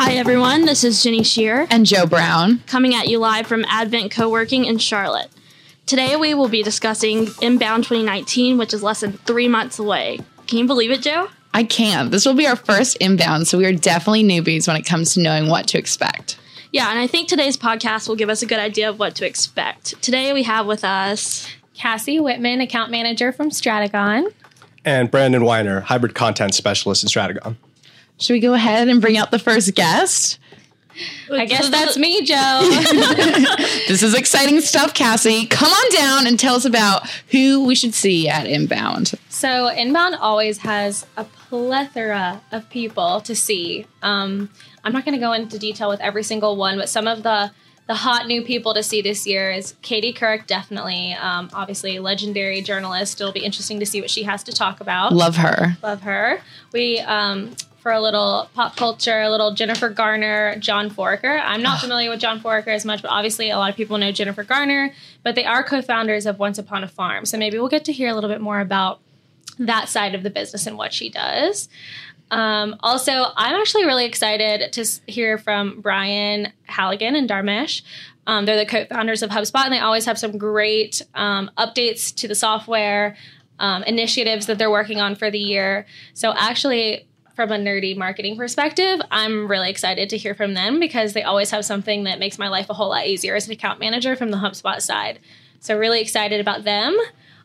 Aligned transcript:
Hi, 0.00 0.12
everyone. 0.12 0.64
This 0.64 0.84
is 0.84 1.02
Ginny 1.02 1.24
Scheer 1.24 1.66
and 1.70 1.84
Jo 1.84 2.06
Brown 2.06 2.62
coming 2.68 2.94
at 2.94 3.08
you 3.08 3.18
live 3.18 3.48
from 3.48 3.64
Advent 3.68 4.12
Co-working 4.12 4.64
in 4.64 4.78
Charlotte. 4.78 5.28
Today, 5.86 6.14
we 6.14 6.34
will 6.34 6.46
be 6.46 6.62
discussing 6.62 7.26
Inbound 7.42 7.82
2019, 7.82 8.58
which 8.58 8.72
is 8.72 8.80
less 8.80 9.00
than 9.00 9.14
three 9.14 9.48
months 9.48 9.80
away. 9.80 10.20
Can 10.46 10.58
you 10.58 10.68
believe 10.68 10.92
it, 10.92 11.02
Jo? 11.02 11.26
I 11.52 11.64
can. 11.64 12.10
This 12.10 12.24
will 12.24 12.34
be 12.34 12.46
our 12.46 12.54
first 12.54 12.96
inbound, 12.98 13.48
so 13.48 13.58
we 13.58 13.66
are 13.66 13.72
definitely 13.72 14.22
newbies 14.22 14.68
when 14.68 14.76
it 14.76 14.86
comes 14.86 15.14
to 15.14 15.20
knowing 15.20 15.48
what 15.48 15.66
to 15.66 15.78
expect. 15.78 16.38
Yeah, 16.70 16.90
and 16.90 16.98
I 17.00 17.08
think 17.08 17.28
today's 17.28 17.56
podcast 17.56 18.06
will 18.06 18.16
give 18.16 18.30
us 18.30 18.40
a 18.40 18.46
good 18.46 18.60
idea 18.60 18.88
of 18.88 19.00
what 19.00 19.16
to 19.16 19.26
expect. 19.26 20.00
Today, 20.00 20.32
we 20.32 20.44
have 20.44 20.66
with 20.66 20.84
us 20.84 21.48
Kassi 21.76 22.22
Whitman, 22.22 22.60
account 22.60 22.92
manager 22.92 23.32
from 23.32 23.50
Stratagon, 23.50 24.32
and 24.84 25.10
Brandon 25.10 25.42
Weiner, 25.42 25.80
hybrid 25.80 26.14
content 26.14 26.54
specialist 26.54 27.02
in 27.02 27.08
Stratagon. 27.08 27.56
Should 28.18 28.32
we 28.34 28.40
go 28.40 28.54
ahead 28.54 28.88
and 28.88 29.00
bring 29.00 29.16
out 29.16 29.30
the 29.30 29.38
first 29.38 29.74
guest? 29.74 30.38
I 31.32 31.46
guess 31.46 31.68
that's 31.68 31.96
me, 31.96 32.22
Jo. 32.22 32.34
this 33.88 34.02
is 34.02 34.14
exciting 34.14 34.60
stuff, 34.60 34.94
Kassi. 34.94 35.48
Come 35.48 35.70
on 35.70 35.92
down 35.92 36.26
and 36.26 36.38
tell 36.38 36.56
us 36.56 36.64
about 36.64 37.08
who 37.30 37.64
we 37.64 37.74
should 37.74 37.94
see 37.94 38.28
at 38.28 38.46
Inbound. 38.46 39.14
So, 39.28 39.68
Inbound 39.68 40.16
always 40.16 40.58
has 40.58 41.06
a 41.16 41.24
plethora 41.24 42.40
of 42.50 42.68
people 42.70 43.20
to 43.20 43.36
see. 43.36 43.86
Um, 44.02 44.50
I'm 44.82 44.92
not 44.92 45.04
going 45.04 45.14
to 45.14 45.20
go 45.20 45.32
into 45.32 45.58
detail 45.58 45.88
with 45.88 46.00
every 46.00 46.22
single 46.24 46.56
one, 46.56 46.76
but 46.76 46.88
some 46.88 47.06
of 47.06 47.22
the 47.22 47.52
the 47.86 47.94
hot 47.94 48.26
new 48.26 48.42
people 48.42 48.74
to 48.74 48.82
see 48.82 49.00
this 49.00 49.26
year 49.26 49.50
is 49.50 49.74
Katie 49.80 50.12
Couric, 50.12 50.46
definitely. 50.46 51.14
Um, 51.14 51.48
obviously, 51.54 51.98
legendary 51.98 52.60
journalist. 52.60 53.18
It'll 53.18 53.32
be 53.32 53.44
interesting 53.44 53.80
to 53.80 53.86
see 53.86 54.02
what 54.02 54.10
she 54.10 54.24
has 54.24 54.42
to 54.42 54.52
talk 54.52 54.82
about. 54.82 55.14
Love 55.14 55.36
her. 55.36 55.78
Love 55.82 56.02
her. 56.02 56.42
We 56.74 56.98
um, 56.98 57.56
for 57.80 57.92
a 57.92 58.00
little 58.00 58.48
pop 58.54 58.76
culture, 58.76 59.20
a 59.20 59.30
little 59.30 59.52
Jennifer 59.54 59.88
Garner, 59.88 60.56
John 60.58 60.90
Foraker. 60.90 61.40
I'm 61.42 61.62
not 61.62 61.80
familiar 61.80 62.10
with 62.10 62.20
John 62.20 62.40
Foraker 62.40 62.68
as 62.68 62.84
much, 62.84 63.02
but 63.02 63.10
obviously 63.10 63.50
a 63.50 63.56
lot 63.56 63.70
of 63.70 63.76
people 63.76 63.98
know 63.98 64.12
Jennifer 64.12 64.44
Garner, 64.44 64.92
but 65.22 65.34
they 65.34 65.44
are 65.44 65.62
co 65.62 65.80
founders 65.80 66.26
of 66.26 66.38
Once 66.38 66.58
Upon 66.58 66.84
a 66.84 66.88
Farm. 66.88 67.24
So 67.24 67.38
maybe 67.38 67.58
we'll 67.58 67.68
get 67.68 67.84
to 67.86 67.92
hear 67.92 68.08
a 68.08 68.14
little 68.14 68.30
bit 68.30 68.40
more 68.40 68.60
about 68.60 69.00
that 69.58 69.88
side 69.88 70.14
of 70.14 70.22
the 70.22 70.30
business 70.30 70.66
and 70.66 70.76
what 70.76 70.92
she 70.92 71.08
does. 71.08 71.68
Um, 72.30 72.76
also, 72.80 73.24
I'm 73.36 73.54
actually 73.54 73.86
really 73.86 74.04
excited 74.04 74.72
to 74.72 74.84
hear 75.10 75.38
from 75.38 75.80
Brian 75.80 76.52
Halligan 76.64 77.14
and 77.14 77.28
Dharmesh. 77.28 77.82
Um, 78.26 78.44
they're 78.44 78.58
the 78.58 78.66
co 78.66 78.84
founders 78.84 79.22
of 79.22 79.30
HubSpot, 79.30 79.64
and 79.64 79.72
they 79.72 79.78
always 79.78 80.04
have 80.04 80.18
some 80.18 80.36
great 80.36 81.02
um, 81.14 81.50
updates 81.56 82.14
to 82.16 82.28
the 82.28 82.34
software. 82.34 83.16
Um, 83.60 83.82
initiatives 83.82 84.46
that 84.46 84.56
they're 84.56 84.70
working 84.70 85.00
on 85.00 85.16
for 85.16 85.32
the 85.32 85.38
year. 85.38 85.84
So, 86.14 86.32
actually, 86.36 87.08
from 87.38 87.52
a 87.52 87.56
nerdy 87.56 87.96
marketing 87.96 88.36
perspective, 88.36 89.00
I'm 89.12 89.46
really 89.46 89.70
excited 89.70 90.10
to 90.10 90.16
hear 90.16 90.34
from 90.34 90.54
them 90.54 90.80
because 90.80 91.12
they 91.12 91.22
always 91.22 91.52
have 91.52 91.64
something 91.64 92.02
that 92.02 92.18
makes 92.18 92.36
my 92.36 92.48
life 92.48 92.68
a 92.68 92.74
whole 92.74 92.88
lot 92.88 93.06
easier 93.06 93.36
as 93.36 93.46
an 93.46 93.52
account 93.52 93.78
manager 93.78 94.16
from 94.16 94.32
the 94.32 94.38
HubSpot 94.38 94.80
side. 94.80 95.20
So, 95.60 95.78
really 95.78 96.00
excited 96.00 96.40
about 96.40 96.64
them. 96.64 96.98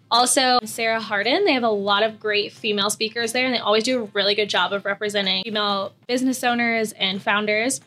Also, 0.09 0.57
Sarah 0.63 0.99
Harden, 0.99 1.45
they 1.45 1.53
have 1.53 1.61
a 1.61 1.69
lot 1.69 2.01
of 2.01 2.19
great 2.19 2.53
female 2.53 2.89
speakers 2.89 3.33
there, 3.33 3.45
and 3.45 3.53
they 3.53 3.59
always 3.59 3.83
do 3.83 4.01
a 4.01 4.05
really 4.15 4.33
good 4.33 4.49
job 4.49 4.73
of 4.73 4.83
representing 4.83 5.43
female 5.43 5.93
business 6.07 6.43
owners 6.43 6.93
and 6.93 7.21
founders. 7.21 7.79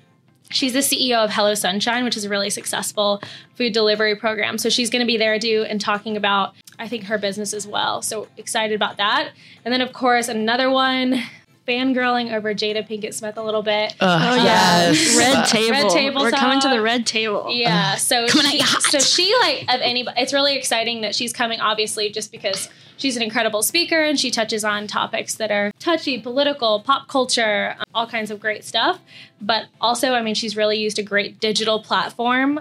She's 0.50 0.74
the 0.74 0.78
CEO 0.78 1.24
of 1.24 1.32
Hello 1.32 1.54
Sunshine, 1.54 2.04
which 2.04 2.16
is 2.16 2.24
a 2.24 2.28
really 2.28 2.50
successful 2.50 3.20
food 3.56 3.72
delivery 3.72 4.14
program. 4.14 4.58
So 4.58 4.68
she's 4.68 4.90
going 4.90 5.00
to 5.00 5.06
be 5.06 5.16
there 5.16 5.40
too 5.40 5.66
and 5.68 5.80
talking 5.80 6.16
about, 6.16 6.54
I 6.78 6.86
think, 6.86 7.06
her 7.06 7.18
business 7.18 7.52
as 7.52 7.66
well. 7.66 8.00
So 8.00 8.28
excited 8.36 8.76
about 8.76 8.96
that. 8.98 9.32
And 9.64 9.74
then, 9.74 9.80
of 9.80 9.92
course, 9.92 10.28
another 10.28 10.70
one 10.70 11.20
fangirling 11.66 12.32
over 12.32 12.54
Jada 12.54 12.86
Pinkett 12.86 13.14
Smith 13.14 13.36
a 13.36 13.42
little 13.42 13.62
bit. 13.62 13.94
oh 14.00 14.34
yes, 14.36 15.16
red 15.16 15.46
table. 15.46 15.70
Red 15.70 15.90
table. 15.90 16.22
We're 16.22 16.30
coming 16.30 16.60
to 16.60 16.68
the 16.68 16.80
red 16.80 17.06
table. 17.06 17.48
Yeah. 17.50 17.96
So 17.96 18.26
she, 18.26 18.60
so 18.62 18.98
she 18.98 19.34
like 19.40 19.62
of 19.62 19.80
anybody. 19.80 20.20
It's 20.20 20.32
really 20.32 20.56
exciting 20.56 21.00
that 21.02 21.14
she's 21.14 21.32
coming. 21.32 21.60
Obviously, 21.60 22.10
just 22.10 22.30
because 22.32 22.68
she's 22.96 23.16
an 23.16 23.22
incredible 23.22 23.62
speaker 23.62 24.02
and 24.02 24.18
she 24.18 24.30
touches 24.30 24.64
on 24.64 24.86
topics 24.86 25.34
that 25.36 25.50
are 25.50 25.72
touchy, 25.78 26.20
political, 26.20 26.80
pop 26.80 27.08
culture, 27.08 27.76
um, 27.78 27.84
all 27.94 28.06
kinds 28.06 28.30
of 28.30 28.40
great 28.40 28.64
stuff. 28.64 29.00
But 29.40 29.66
also, 29.80 30.12
I 30.12 30.22
mean, 30.22 30.34
she's 30.34 30.56
really 30.56 30.78
used 30.78 30.98
a 30.98 31.02
great 31.02 31.40
digital 31.40 31.82
platform 31.82 32.60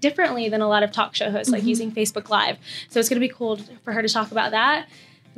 differently 0.00 0.48
than 0.48 0.60
a 0.60 0.68
lot 0.68 0.82
of 0.82 0.92
talk 0.92 1.14
show 1.14 1.30
hosts, 1.30 1.52
like 1.52 1.60
mm-hmm. 1.60 1.68
using 1.68 1.92
Facebook 1.92 2.28
Live. 2.28 2.58
So 2.88 3.00
it's 3.00 3.08
going 3.08 3.20
to 3.20 3.26
be 3.26 3.32
cool 3.32 3.58
for 3.84 3.92
her 3.92 4.02
to 4.02 4.08
talk 4.08 4.30
about 4.30 4.52
that. 4.52 4.88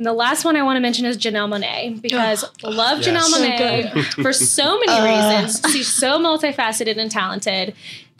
And 0.03 0.07
the 0.09 0.11
last 0.11 0.43
one 0.43 0.57
I 0.57 0.63
want 0.63 0.75
to 0.75 0.81
mention 0.81 1.05
is 1.05 1.17
Janelle 1.17 1.47
Monáe 1.47 2.01
because 2.01 2.43
oh, 2.61 2.69
love 2.69 2.99
yes. 2.99 3.07
Janelle 3.07 3.39
Monáe 3.39 4.11
so 4.11 4.21
for 4.21 4.33
so 4.33 4.77
many 4.77 4.91
uh. 4.91 5.37
reasons. 5.39 5.61
She's 5.71 5.87
so 5.87 6.19
multifaceted 6.19 6.97
and 6.97 7.09
talented. 7.09 7.73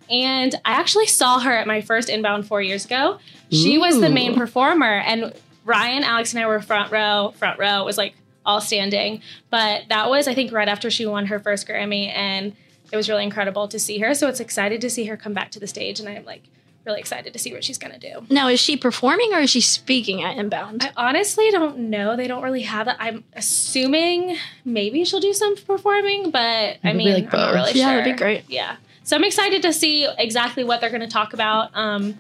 And 0.10 0.56
I 0.64 0.80
actually 0.80 1.08
saw 1.08 1.42
her 1.42 1.52
at 1.52 1.68
my 1.68 1.82
first 1.82 2.08
inbound 2.08 2.48
four 2.48 2.62
years 2.62 2.86
ago. 2.86 3.20
She 3.52 3.76
Ooh. 3.76 3.82
was 3.82 4.00
the 4.00 4.10
main 4.10 4.34
performer, 4.34 5.00
and 5.00 5.34
Ryan, 5.66 6.06
Alex, 6.06 6.34
and 6.34 6.42
I 6.42 6.48
were 6.48 6.62
front 6.62 6.90
row. 6.90 7.34
Front 7.36 7.60
row 7.60 7.82
It 7.82 7.86
was 7.86 7.98
like 7.98 8.16
all 8.46 8.62
standing, 8.62 9.22
but 9.50 9.84
that 9.90 10.10
was 10.10 10.30
I 10.30 10.34
think 10.34 10.54
right 10.54 10.70
after 10.70 10.90
she 10.90 11.06
won 11.06 11.26
her 11.26 11.38
first 11.38 11.68
Grammy, 11.68 12.08
and 12.16 12.56
it 12.94 12.96
was 12.96 13.10
really 13.10 13.26
incredible 13.26 13.68
to 13.68 13.78
see 13.78 14.00
her. 14.00 14.14
So 14.14 14.30
it's 14.30 14.40
excited 14.40 14.80
to 14.80 14.90
see 14.90 15.04
her 15.08 15.18
come 15.18 15.34
back 15.34 15.52
to 15.52 15.60
the 15.60 15.68
stage, 15.68 16.00
and 16.00 16.08
I'm 16.08 16.24
like 16.24 16.44
really 16.86 17.00
excited 17.00 17.34
to 17.34 17.40
see 17.40 17.54
what 17.54 17.64
she's 17.64 17.78
going 17.78 17.94
to 17.94 18.00
do. 18.00 18.26
Now, 18.30 18.48
is 18.50 18.60
she 18.60 18.76
performing 18.78 19.34
or 19.34 19.40
is 19.40 19.50
she 19.50 19.62
speaking 19.62 20.24
at 20.24 20.38
Inbound? 20.38 20.84
I 20.84 20.92
honestly 20.96 21.50
don't 21.52 21.78
know. 21.78 22.16
They 22.16 22.28
don't 22.28 22.44
really 22.44 22.64
have 22.64 22.88
it. 22.88 22.96
I'm 23.00 23.24
assuming 23.34 24.38
maybe 24.66 25.04
she'll 25.06 25.20
do 25.20 25.34
some 25.34 25.56
performing, 25.56 26.32
but 26.32 26.78
I 26.84 26.94
mean, 26.94 27.14
like 27.14 27.34
I'm 27.34 27.40
not 27.40 27.54
really 27.54 27.72
yeah, 27.74 27.86
sure. 27.86 27.98
that'd 27.98 28.16
be 28.16 28.18
great. 28.18 28.44
Yeah. 28.50 28.76
So 29.04 29.16
I'm 29.16 29.24
excited 29.24 29.62
to 29.64 29.74
see 29.74 30.08
exactly 30.18 30.64
what 30.64 30.82
they're 30.82 30.90
going 30.90 31.02
to 31.02 31.08
talk 31.08 31.34
about. 31.34 31.76
Um, 31.76 32.18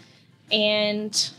and 0.51 1.31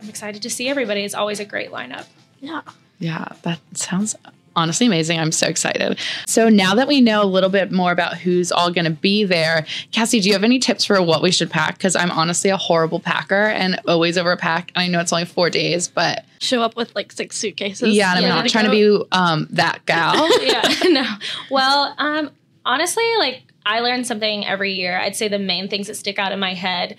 I'm 0.00 0.08
excited 0.08 0.42
to 0.42 0.50
see 0.50 0.68
everybody. 0.68 1.04
It's 1.04 1.14
always 1.14 1.40
a 1.40 1.44
great 1.44 1.70
lineup. 1.70 2.06
Yeah. 2.40 2.62
Yeah, 2.98 3.28
that 3.42 3.58
sounds 3.74 4.14
honestly 4.56 4.86
amazing. 4.86 5.18
I'm 5.18 5.32
so 5.32 5.46
excited. 5.46 5.98
So 6.26 6.48
now 6.48 6.74
that 6.74 6.88
we 6.88 7.00
know 7.00 7.22
a 7.22 7.26
little 7.26 7.50
bit 7.50 7.72
more 7.72 7.92
about 7.92 8.16
who's 8.16 8.52
all 8.52 8.70
going 8.70 8.84
to 8.84 8.90
be 8.90 9.24
there, 9.24 9.66
Kassi, 9.92 10.22
do 10.22 10.28
you 10.28 10.32
have 10.34 10.44
any 10.44 10.58
tips 10.58 10.84
for 10.84 11.00
what 11.02 11.22
we 11.22 11.30
should 11.30 11.50
pack? 11.50 11.78
Because 11.78 11.96
I'm 11.96 12.10
honestly 12.10 12.50
a 12.50 12.56
horrible 12.56 13.00
packer 13.00 13.46
and 13.46 13.80
always 13.86 14.16
overpack. 14.16 14.70
I 14.76 14.88
know 14.88 15.00
it's 15.00 15.12
only 15.12 15.24
four 15.24 15.50
days, 15.50 15.88
but 15.88 16.24
show 16.40 16.62
up 16.62 16.76
with 16.76 16.94
like 16.94 17.12
six 17.12 17.36
suitcases. 17.36 17.94
Yeah, 17.94 18.16
and 18.16 18.24
I'm 18.24 18.28
not 18.28 18.48
trying 18.48 18.66
go. 18.66 18.72
to 18.72 19.00
be 19.00 19.08
um, 19.12 19.46
that 19.50 19.84
gal. 19.86 20.42
yeah, 20.44 20.62
no. 20.88 21.04
Well, 21.50 21.94
um, 21.98 22.30
honestly, 22.64 23.04
like 23.18 23.42
I 23.64 23.80
learn 23.80 24.04
something 24.04 24.44
every 24.44 24.72
year. 24.72 24.98
I'd 24.98 25.16
say 25.16 25.28
the 25.28 25.38
main 25.38 25.68
things 25.68 25.86
that 25.86 25.94
stick 25.96 26.18
out 26.18 26.32
in 26.32 26.40
my 26.40 26.54
head 26.54 26.96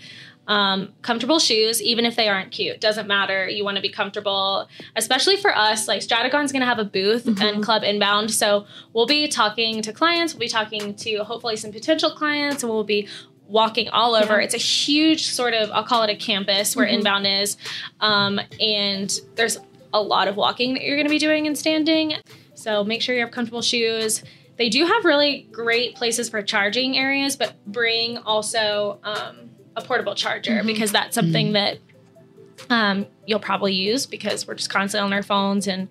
um, 0.47 0.93
comfortable 1.01 1.39
shoes, 1.39 1.81
even 1.81 2.05
if 2.05 2.15
they 2.15 2.27
aren't 2.27 2.51
cute, 2.51 2.81
doesn't 2.81 3.07
matter. 3.07 3.47
You 3.47 3.63
want 3.63 3.77
to 3.77 3.81
be 3.81 3.89
comfortable, 3.89 4.67
especially 4.95 5.37
for 5.37 5.55
us. 5.55 5.87
Like 5.87 6.01
Stratagon's 6.01 6.51
going 6.51 6.61
to 6.61 6.67
have 6.67 6.79
a 6.79 6.85
booth 6.85 7.25
mm-hmm. 7.25 7.41
and 7.41 7.63
Club 7.63 7.83
Inbound, 7.83 8.31
so 8.31 8.65
we'll 8.93 9.05
be 9.05 9.27
talking 9.27 9.81
to 9.81 9.93
clients. 9.93 10.33
We'll 10.33 10.41
be 10.41 10.49
talking 10.49 10.95
to 10.95 11.23
hopefully 11.23 11.55
some 11.55 11.71
potential 11.71 12.11
clients, 12.11 12.63
and 12.63 12.71
we'll 12.71 12.83
be 12.83 13.07
walking 13.47 13.87
all 13.89 14.15
over. 14.15 14.39
Yeah. 14.39 14.45
It's 14.45 14.53
a 14.53 14.57
huge 14.57 15.27
sort 15.27 15.53
of 15.53 15.71
I'll 15.71 15.83
call 15.83 16.03
it 16.03 16.09
a 16.09 16.15
campus 16.15 16.75
where 16.75 16.85
mm-hmm. 16.85 16.97
Inbound 16.97 17.27
is, 17.27 17.57
um, 18.01 18.39
and 18.59 19.13
there's 19.35 19.57
a 19.93 20.01
lot 20.01 20.27
of 20.27 20.35
walking 20.35 20.73
that 20.73 20.83
you're 20.83 20.97
going 20.97 21.07
to 21.07 21.11
be 21.11 21.19
doing 21.19 21.47
and 21.47 21.57
standing. 21.57 22.15
So 22.55 22.83
make 22.83 23.01
sure 23.01 23.15
you 23.15 23.21
have 23.21 23.31
comfortable 23.31 23.61
shoes. 23.61 24.23
They 24.57 24.69
do 24.69 24.85
have 24.85 25.05
really 25.05 25.47
great 25.51 25.95
places 25.95 26.29
for 26.29 26.41
charging 26.41 26.97
areas, 26.97 27.37
but 27.37 27.55
bring 27.65 28.17
also. 28.17 28.99
Um, 29.03 29.51
a 29.75 29.81
portable 29.81 30.15
charger 30.15 30.51
mm-hmm. 30.51 30.67
because 30.67 30.91
that's 30.91 31.15
something 31.15 31.47
mm-hmm. 31.47 31.53
that 31.53 31.77
um, 32.69 33.05
you'll 33.25 33.39
probably 33.39 33.73
use 33.73 34.05
because 34.05 34.47
we're 34.47 34.55
just 34.55 34.69
constantly 34.69 35.05
on 35.05 35.13
our 35.13 35.23
phones 35.23 35.67
and 35.67 35.87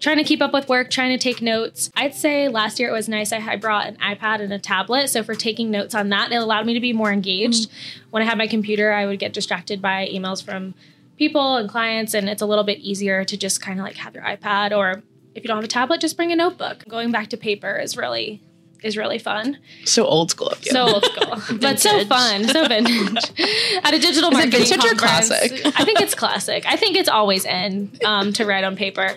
trying 0.00 0.18
to 0.18 0.24
keep 0.24 0.40
up 0.40 0.52
with 0.52 0.68
work, 0.68 0.90
trying 0.90 1.16
to 1.16 1.22
take 1.22 1.42
notes. 1.42 1.90
I'd 1.96 2.14
say 2.14 2.48
last 2.48 2.78
year 2.78 2.88
it 2.88 2.92
was 2.92 3.08
nice. 3.08 3.32
I, 3.32 3.56
brought 3.56 3.86
an 3.86 3.96
iPad 3.96 4.40
and 4.40 4.52
a 4.52 4.58
tablet. 4.58 5.08
So 5.08 5.22
for 5.22 5.34
taking 5.34 5.70
notes 5.70 5.94
on 5.94 6.10
that, 6.10 6.32
it 6.32 6.36
allowed 6.36 6.66
me 6.66 6.74
to 6.74 6.80
be 6.80 6.92
more 6.92 7.12
engaged. 7.12 7.68
Mm-hmm. 7.68 8.10
When 8.10 8.22
I 8.22 8.26
had 8.26 8.38
my 8.38 8.46
computer, 8.46 8.92
I 8.92 9.06
would 9.06 9.18
get 9.18 9.32
distracted 9.32 9.80
by 9.80 10.08
emails 10.12 10.42
from 10.42 10.74
people 11.16 11.56
and 11.56 11.68
clients, 11.68 12.14
and 12.14 12.28
it's 12.28 12.42
a 12.42 12.46
little 12.46 12.64
bit 12.64 12.78
easier 12.78 13.24
to 13.24 13.36
just 13.36 13.60
kind 13.60 13.78
of 13.78 13.84
like 13.84 13.96
have 13.96 14.14
your 14.14 14.24
iPad 14.24 14.76
or 14.76 15.02
if 15.34 15.42
you 15.42 15.48
don't 15.48 15.56
have 15.56 15.64
a 15.64 15.68
tablet, 15.68 16.00
just 16.00 16.16
bring 16.16 16.30
a 16.30 16.36
notebook. 16.36 16.84
Going 16.88 17.10
back 17.10 17.28
to 17.28 17.36
paper 17.36 17.76
is 17.76 17.96
really 17.96 18.42
is 18.82 18.96
really 18.96 19.18
fun. 19.18 19.58
So 19.84 20.04
old 20.04 20.30
school 20.30 20.48
of 20.48 20.64
you. 20.64 20.72
So 20.72 20.82
old 20.82 21.04
school, 21.04 21.58
but 21.60 21.80
so 21.80 22.04
fun, 22.04 22.44
so 22.44 22.66
vintage. 22.66 23.30
At 23.84 23.94
a 23.94 23.98
digital 23.98 24.30
is 24.30 24.34
marketing 24.34 24.62
it 24.62 24.68
vintage 24.68 24.98
conference, 24.98 25.30
or 25.30 25.38
classic? 25.38 25.66
I 25.80 25.84
think 25.84 26.00
it's 26.00 26.14
classic. 26.14 26.64
I 26.66 26.76
think 26.76 26.96
it's 26.96 27.08
always 27.08 27.44
in 27.44 27.92
um, 28.04 28.32
to 28.34 28.46
write 28.46 28.64
on 28.64 28.76
paper. 28.76 29.08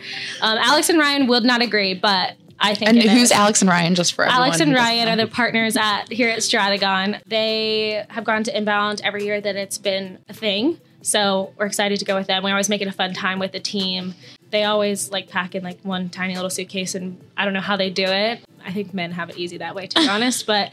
Um, 0.41 0.57
Alex 0.57 0.89
and 0.89 0.99
Ryan 0.99 1.27
would 1.27 1.43
not 1.43 1.61
agree, 1.61 1.93
but 1.93 2.35
I 2.59 2.75
think. 2.75 2.89
And 2.89 3.01
who's 3.01 3.23
is. 3.23 3.31
Alex 3.31 3.61
and 3.61 3.69
Ryan? 3.69 3.95
Just 3.95 4.13
for 4.13 4.25
Alex 4.25 4.59
and 4.59 4.73
Ryan 4.73 5.09
are 5.09 5.15
the 5.15 5.27
partners 5.27 5.75
at 5.77 6.11
here 6.11 6.29
at 6.29 6.39
Stratagon. 6.39 7.21
They 7.25 8.05
have 8.09 8.23
gone 8.23 8.43
to 8.43 8.57
Inbound 8.57 9.01
every 9.03 9.25
year 9.25 9.41
that 9.41 9.55
it's 9.55 9.77
been 9.77 10.19
a 10.29 10.33
thing. 10.33 10.79
So 11.01 11.53
we're 11.57 11.67
excited 11.67 11.99
to 11.99 12.05
go 12.05 12.15
with 12.15 12.25
them. 12.25 12.43
We 12.43 12.49
always 12.49 12.67
make 12.67 12.81
it 12.81 12.87
a 12.87 12.91
fun 12.91 13.13
time 13.13 13.37
with 13.37 13.51
the 13.51 13.59
team 13.59 14.15
they 14.55 14.63
always 14.63 15.11
like 15.11 15.29
pack 15.29 15.53
in 15.53 15.63
like 15.63 15.79
one 15.83 16.09
tiny 16.09 16.35
little 16.35 16.49
suitcase, 16.49 16.95
and 16.95 17.19
I 17.35 17.43
don't 17.43 17.53
know 17.53 17.59
how 17.59 17.75
they 17.75 17.89
do 17.89 18.05
it. 18.05 18.39
I 18.65 18.71
think 18.71 18.93
men 18.93 19.11
have 19.11 19.29
it 19.29 19.37
easy 19.37 19.57
that 19.57 19.75
way, 19.75 19.87
to 19.87 19.99
be 19.99 20.07
honest. 20.07 20.47
But 20.47 20.71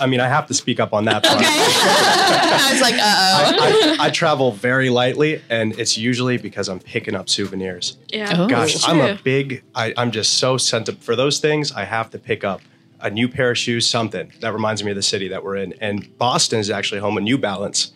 I 0.00 0.06
mean, 0.06 0.18
I 0.18 0.26
have 0.26 0.48
to 0.48 0.54
speak 0.54 0.80
up 0.80 0.92
on 0.92 1.04
that 1.04 1.22
part. 1.22 1.38
I 1.46 2.68
was 2.72 2.80
like, 2.80 2.94
uh 2.94 2.98
oh. 2.98 3.96
I, 3.96 3.96
I, 4.00 4.06
I 4.06 4.10
travel 4.10 4.50
very 4.50 4.90
lightly, 4.90 5.40
and 5.48 5.78
it's 5.78 5.96
usually 5.96 6.38
because 6.38 6.68
I'm 6.68 6.80
picking 6.80 7.14
up 7.14 7.28
souvenirs. 7.28 7.96
Yeah. 8.08 8.34
Oh. 8.36 8.48
Gosh, 8.48 8.86
I'm 8.88 9.00
a 9.00 9.20
big. 9.22 9.62
I, 9.74 9.94
I'm 9.96 10.10
just 10.10 10.34
so 10.34 10.56
sent 10.56 10.88
up 10.88 11.00
for 11.00 11.14
those 11.14 11.38
things. 11.38 11.70
I 11.70 11.84
have 11.84 12.10
to 12.10 12.18
pick 12.18 12.42
up 12.42 12.60
a 13.00 13.10
new 13.10 13.28
pair 13.28 13.52
of 13.52 13.58
shoes, 13.58 13.88
something 13.88 14.32
that 14.40 14.52
reminds 14.52 14.82
me 14.82 14.90
of 14.90 14.96
the 14.96 15.02
city 15.02 15.28
that 15.28 15.44
we're 15.44 15.56
in. 15.56 15.74
And 15.74 16.16
Boston 16.18 16.58
is 16.58 16.70
actually 16.70 17.00
home 17.00 17.16
of 17.16 17.22
New 17.22 17.38
Balance 17.38 17.92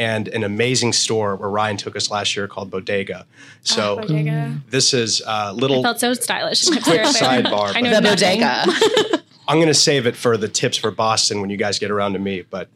and 0.00 0.26
an 0.28 0.42
amazing 0.42 0.92
store 0.94 1.36
where 1.36 1.50
Ryan 1.50 1.76
took 1.76 1.94
us 1.94 2.10
last 2.10 2.34
year 2.34 2.48
called 2.48 2.70
Bodega. 2.70 3.26
Ah, 3.28 3.34
so 3.62 3.92
Oh, 3.92 4.00
bodega. 4.00 4.60
this 4.70 4.92
is 4.94 5.20
uh, 5.22 5.24
a 5.26 5.30
I 5.30 5.50
little. 5.52 5.82
felt 5.82 6.00
so 6.00 6.14
stylish. 6.14 6.66
Quick 6.66 6.82
sidebar, 7.04 7.76
I 7.76 7.80
know 7.82 7.94
The 8.00 8.08
bodega. 8.08 9.22
I'm 9.48 9.56
going 9.58 9.68
to 9.68 9.74
save 9.74 10.06
it 10.06 10.16
for 10.16 10.36
the 10.36 10.48
tips 10.48 10.76
for 10.78 10.90
Boston 10.90 11.40
when 11.40 11.50
you 11.50 11.56
guys 11.56 11.78
get 11.78 11.90
around 11.90 12.14
to 12.14 12.18
me. 12.18 12.42
But 12.42 12.68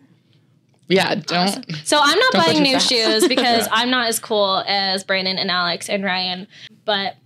yeah, 0.89 1.15
don't. 1.15 1.65
So 1.85 1.99
I'm 2.01 2.19
not 2.19 2.33
buying 2.35 2.63
new 2.63 2.75
fast. 2.75 2.89
shoes 2.91 3.27
because 3.35 3.69
I'm 3.73 3.91
not 3.91 4.09
as 4.09 4.19
cool 4.19 4.63
as 4.67 5.03
Brandon 5.03 5.39
and 5.39 5.51
Alex 5.51 5.89
and 5.89 6.05
Ryan, 6.05 6.47
but 6.85 7.17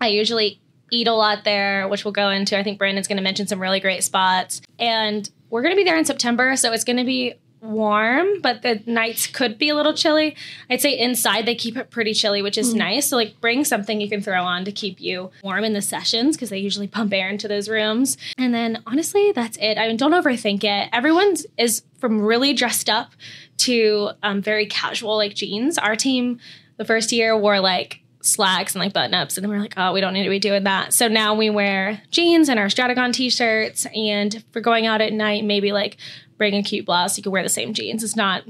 I 0.00 0.08
usually 0.08 0.60
eat 0.92 1.08
a 1.08 1.14
lot 1.14 1.42
there, 1.44 1.88
which 1.88 2.04
we'll 2.04 2.12
go 2.12 2.30
into. 2.30 2.56
I 2.56 2.62
think 2.62 2.78
Brandon's 2.78 3.08
going 3.08 3.16
to 3.16 3.22
mention 3.22 3.46
some 3.48 3.58
really 3.60 3.80
great 3.80 4.04
spots. 4.04 4.60
And 4.78 5.28
we're 5.50 5.62
going 5.62 5.72
to 5.74 5.76
be 5.76 5.84
there 5.84 5.96
in 5.98 6.04
September, 6.04 6.54
so 6.56 6.72
it's 6.72 6.84
going 6.84 6.98
to 6.98 7.04
be 7.04 7.34
warm, 7.62 8.40
but 8.40 8.62
the 8.62 8.82
nights 8.86 9.26
could 9.26 9.56
be 9.56 9.68
a 9.68 9.74
little 9.74 9.94
chilly. 9.94 10.36
I'd 10.68 10.80
say 10.80 10.98
inside 10.98 11.46
they 11.46 11.54
keep 11.54 11.76
it 11.76 11.90
pretty 11.90 12.12
chilly, 12.12 12.42
which 12.42 12.58
is 12.58 12.74
nice. 12.74 13.08
So 13.08 13.16
like 13.16 13.40
bring 13.40 13.64
something 13.64 14.00
you 14.00 14.08
can 14.08 14.20
throw 14.20 14.42
on 14.42 14.64
to 14.64 14.72
keep 14.72 15.00
you 15.00 15.30
warm 15.42 15.64
in 15.64 15.72
the 15.72 15.82
sessions 15.82 16.36
because 16.36 16.50
they 16.50 16.58
usually 16.58 16.86
pump 16.88 17.12
air 17.12 17.28
into 17.28 17.48
those 17.48 17.68
rooms. 17.68 18.16
And 18.36 18.52
then 18.52 18.82
honestly, 18.86 19.32
that's 19.32 19.56
it. 19.58 19.78
I 19.78 19.88
mean, 19.88 19.96
don't 19.96 20.12
overthink 20.12 20.64
it. 20.64 20.88
Everyone 20.92 21.36
is 21.56 21.82
from 21.98 22.20
really 22.20 22.52
dressed 22.52 22.90
up 22.90 23.12
to 23.58 24.10
um, 24.22 24.42
very 24.42 24.66
casual 24.66 25.16
like 25.16 25.34
jeans. 25.34 25.78
Our 25.78 25.94
team 25.94 26.40
the 26.76 26.84
first 26.84 27.12
year 27.12 27.38
wore 27.38 27.60
like 27.60 28.00
slacks 28.22 28.74
and 28.74 28.82
like 28.82 28.92
button 28.92 29.14
ups, 29.14 29.36
and 29.36 29.44
then 29.44 29.50
we 29.50 29.56
are 29.56 29.60
like, 29.60 29.74
oh, 29.76 29.92
we 29.92 30.00
don't 30.00 30.12
need 30.12 30.24
to 30.24 30.30
be 30.30 30.38
doing 30.38 30.64
that. 30.64 30.92
So 30.92 31.08
now 31.08 31.34
we 31.34 31.50
wear 31.50 32.02
jeans 32.10 32.48
and 32.48 32.58
our 32.58 32.66
Stratagon 32.66 33.12
t 33.12 33.30
shirts, 33.30 33.86
and 33.94 34.34
if 34.34 34.44
we're 34.54 34.60
going 34.60 34.86
out 34.86 35.00
at 35.00 35.12
night, 35.12 35.44
maybe 35.44 35.72
like 35.72 35.96
bring 36.42 36.56
a 36.56 36.62
cute 36.64 36.84
blouse. 36.84 37.16
You 37.16 37.22
can 37.22 37.30
wear 37.30 37.44
the 37.44 37.48
same 37.48 37.72
jeans. 37.72 38.02
It's 38.02 38.16
not, 38.16 38.42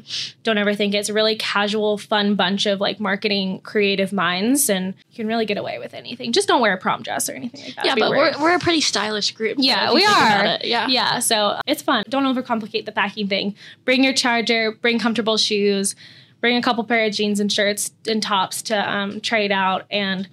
don't 0.44 0.56
ever 0.56 0.73
think 0.75 0.94
it's 0.94 1.11
a 1.11 1.12
really 1.12 1.37
casual, 1.37 1.99
fun 1.99 2.37
bunch 2.37 2.65
of 2.65 2.81
like 2.81 2.99
marketing 2.99 3.61
creative 3.61 4.15
minds, 4.15 4.71
and 4.71 4.94
you 5.11 5.17
can 5.17 5.27
really 5.27 5.44
get 5.44 5.59
away 5.59 5.79
with 5.79 5.93
anything. 5.93 6.33
Just 6.33 6.49
don't 6.49 6.62
wear 6.62 6.73
a 6.73 6.79
prom 6.79 7.03
dress 7.03 7.29
or 7.29 7.35
anything 7.35 7.62
like 7.62 7.75
that. 7.75 7.85
Yeah, 7.85 7.94
but 7.99 8.09
weird. 8.09 8.37
we're, 8.37 8.44
we're 8.44 8.56
a 8.56 8.59
pretty 8.59 8.81
stylish 8.81 9.33
group. 9.33 9.59
Yeah, 9.61 9.91
you 9.91 9.97
we 9.97 10.06
are. 10.06 10.59
Yeah. 10.65 10.87
Yeah, 10.89 11.19
so 11.19 11.61
it's 11.67 11.83
fun. 11.83 12.05
Don't 12.09 12.25
overcomplicate 12.25 12.87
the 12.87 12.93
packing 12.93 13.29
thing. 13.29 13.55
Bring 13.85 14.03
your 14.03 14.15
charger, 14.15 14.73
bring 14.73 14.99
comfortable 14.99 15.37
shoes, 15.37 15.95
bring 16.41 16.56
a 16.56 16.62
couple 16.62 16.85
pair 16.85 17.05
of 17.05 17.12
jeans 17.12 17.41
and 17.41 17.53
shirts 17.53 17.91
and 18.09 18.23
tops 18.23 18.62
to 18.62 18.91
um, 18.91 19.21
trade 19.21 19.53
out. 19.53 19.85
And 19.91 20.31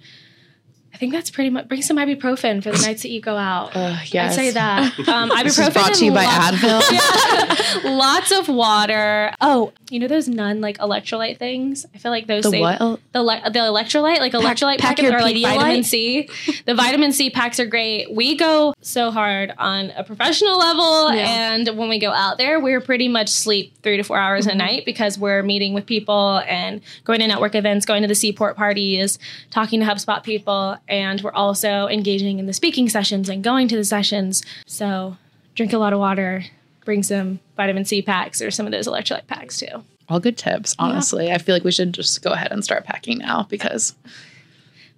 think 1.00 1.12
that's 1.12 1.30
pretty 1.30 1.50
much, 1.50 1.66
bring 1.66 1.82
some 1.82 1.96
ibuprofen 1.96 2.62
for 2.62 2.70
the 2.70 2.78
nights 2.86 3.02
that 3.02 3.10
you 3.10 3.20
go 3.20 3.36
out. 3.36 3.74
Uh, 3.74 3.96
I'd 4.14 4.32
say 4.32 4.50
that. 4.52 4.96
Um, 5.10 5.30
ibuprofen 5.30 5.42
This 5.44 5.58
is 5.58 5.68
brought 5.74 5.94
to 5.94 6.04
you 6.04 6.12
by 6.12 6.24
lots- 6.24 6.56
Advil. 6.58 6.82
Yeah. 7.84 7.90
lots 7.96 8.30
of 8.30 8.48
water. 8.48 9.32
Oh, 9.40 9.72
you 9.90 9.98
know 9.98 10.06
those 10.06 10.28
nun 10.28 10.60
like 10.60 10.78
electrolyte 10.78 11.38
things? 11.38 11.84
I 11.94 11.98
feel 11.98 12.10
like 12.12 12.26
those 12.26 12.44
The 12.44 12.50
save- 12.50 12.60
what? 12.60 13.00
the 13.12 13.22
le- 13.22 13.42
the 13.50 13.58
electrolyte, 13.60 14.18
like 14.18 14.32
electrolyte 14.32 14.78
pack 14.78 14.98
packets 14.98 15.10
are 15.10 15.20
like 15.22 15.34
Pedialyte? 15.36 15.54
vitamin 15.56 15.82
C. 15.84 16.28
The 16.66 16.74
vitamin 16.74 17.12
C 17.12 17.30
packs 17.30 17.58
are 17.58 17.66
great. 17.66 18.12
We 18.14 18.36
go 18.36 18.74
so 18.82 19.10
hard 19.10 19.52
on 19.58 19.90
a 19.96 20.04
professional 20.04 20.58
level, 20.58 21.12
Yeah. 21.14 21.54
and 21.54 21.68
when 21.78 21.88
we 21.88 21.98
go 21.98 22.10
out 22.12 22.38
there, 22.38 22.60
we're 22.60 22.80
pretty 22.80 23.08
much 23.08 23.28
sleep 23.30 23.74
three 23.82 23.96
to 23.96 24.02
four 24.02 24.18
hours 24.18 24.46
Mm-hmm. 24.46 24.50
a 24.50 24.54
night 24.54 24.84
because 24.84 25.18
we're 25.18 25.42
meeting 25.42 25.74
with 25.74 25.86
people 25.86 26.42
and 26.46 26.80
going 27.04 27.20
to 27.20 27.26
network 27.26 27.54
events, 27.54 27.84
going 27.86 28.02
to 28.02 28.08
the 28.08 28.14
Seaport 28.14 28.56
parties, 28.56 29.18
talking 29.50 29.80
to 29.80 29.86
HubSpot 29.86 30.22
people, 30.22 30.76
and 30.90 31.20
we're 31.22 31.32
also 31.32 31.86
engaging 31.88 32.38
in 32.38 32.46
the 32.46 32.52
speaking 32.52 32.88
sessions 32.88 33.28
and 33.28 33.42
going 33.42 33.68
to 33.68 33.76
the 33.76 33.84
sessions. 33.84 34.42
So 34.66 35.16
drink 35.54 35.72
a 35.72 35.78
lot 35.78 35.92
of 35.92 35.98
water. 35.98 36.44
Bring 36.84 37.02
some 37.02 37.40
vitamin 37.56 37.84
C 37.84 38.02
packs 38.02 38.42
or 38.42 38.50
some 38.50 38.66
of 38.66 38.72
those 38.72 38.86
electrolyte 38.88 39.26
packs 39.26 39.58
too. 39.58 39.84
All 40.08 40.18
good 40.18 40.36
tips, 40.36 40.74
honestly. 40.78 41.30
I 41.30 41.38
feel 41.38 41.54
like 41.54 41.62
we 41.64 41.70
should 41.70 41.94
just 41.94 42.20
go 42.22 42.32
ahead 42.32 42.50
and 42.50 42.64
start 42.64 42.84
packing 42.84 43.18
now 43.18 43.46
because 43.48 43.94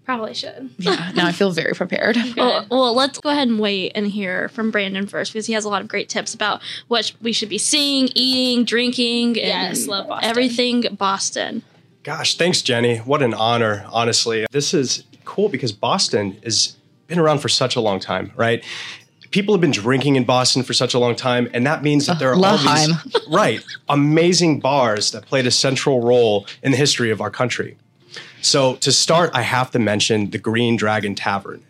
Probably 0.05 0.35
should. 0.35 0.71
yeah, 0.79 1.12
now 1.15 1.27
I 1.27 1.33
feel 1.33 1.53
very 1.53 1.75
prepared. 1.75 2.17
Well, 2.37 2.67
well, 2.71 2.94
let's 2.94 3.19
go 3.21 3.29
ahead 3.31 3.47
and 3.49 3.61
wait 3.61 3.93
and 3.94 4.06
hear 4.06 4.49
from 4.49 4.71
Brandon 4.71 5.06
first 5.06 5.33
because 5.33 5.47
he 5.47 5.53
has 5.53 5.65
a 5.65 5.69
lot 5.69 5.81
of 5.83 5.87
great 5.89 6.09
tips 6.09 6.35
about 6.35 6.61
what 6.89 7.12
we 7.21 7.33
should 7.33 7.49
be 7.49 7.59
seeing, 7.59 8.09
eating, 8.15 8.65
drinking, 8.65 9.39
and 9.39 9.77
Yes, 9.77 9.87
love 9.87 10.09
Boston. 10.09 10.29
everything 10.31 10.85
Boston. 10.99 11.62
Gosh, 12.02 12.37
thanks, 12.37 12.62
Ginny. 12.62 12.99
What 12.99 13.22
an 13.22 13.32
honor, 13.32 13.87
honestly. 13.88 14.44
This 14.50 14.75
is 14.75 15.04
cool 15.25 15.49
because 15.49 15.70
Boston 15.70 16.37
has 16.43 16.76
been 17.06 17.20
around 17.20 17.38
for 17.38 17.49
such 17.49 17.76
a 17.76 17.81
long 17.81 18.00
time, 18.00 18.32
right? 18.34 18.64
People 19.31 19.54
have 19.54 19.60
been 19.60 19.70
drinking 19.70 20.16
in 20.16 20.25
Boston 20.25 20.64
for 20.64 20.72
such 20.72 20.94
a 20.94 20.99
long 20.99 21.14
time, 21.14 21.49
and 21.54 21.64
that 21.64 21.82
means 21.82 22.06
that 22.06 22.19
there 22.19 22.32
are 22.32 22.34
all 22.34 22.58
these 22.58 23.26
right 23.28 23.64
amazing 23.88 24.58
bars 24.58 25.12
that 25.12 25.26
played 25.26 25.46
a 25.46 25.50
central 25.50 26.00
role 26.00 26.46
in 26.62 26.72
the 26.72 26.76
history 26.76 27.10
of 27.10 27.20
our 27.20 27.31
country. 27.31 27.76
So 28.40 28.75
to 28.76 28.90
start, 28.90 29.31
I 29.32 29.43
have 29.43 29.70
to 29.70 29.78
mention 29.78 30.31
the 30.31 30.38
Green 30.38 30.76
Dragon 30.76 31.14
Tavern. 31.14 31.64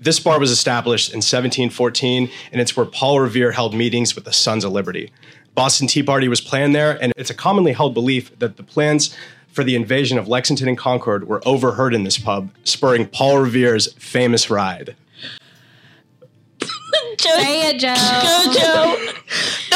This 0.00 0.18
bar 0.18 0.40
was 0.40 0.50
established 0.50 1.10
in 1.10 1.18
1714, 1.18 2.28
and 2.52 2.60
it's 2.60 2.76
where 2.76 2.86
Paul 2.86 3.20
Revere 3.20 3.52
held 3.52 3.72
meetings 3.72 4.16
with 4.16 4.24
the 4.24 4.32
Sons 4.32 4.64
of 4.64 4.72
Liberty. 4.72 5.12
Boston 5.54 5.86
Tea 5.86 6.02
Party 6.02 6.28
was 6.28 6.40
planned 6.40 6.74
there, 6.74 7.00
and 7.00 7.12
it's 7.16 7.30
a 7.30 7.34
commonly 7.34 7.72
held 7.72 7.94
belief 7.94 8.36
that 8.40 8.58
the 8.58 8.62
plans 8.62 9.16
for 9.56 9.64
the 9.64 9.74
invasion 9.74 10.18
of 10.18 10.28
Lexington 10.28 10.68
and 10.68 10.76
Concord 10.76 11.26
were 11.26 11.40
overheard 11.48 11.94
in 11.94 12.04
this 12.04 12.18
pub, 12.18 12.50
spurring 12.62 13.06
Paul 13.06 13.38
Revere's 13.38 13.90
famous 13.94 14.50
ride. 14.50 14.94
Say 17.18 17.70
it, 17.70 17.80
Jo. 17.80 17.94
Go, 17.94 18.52
Jo. 18.52 19.12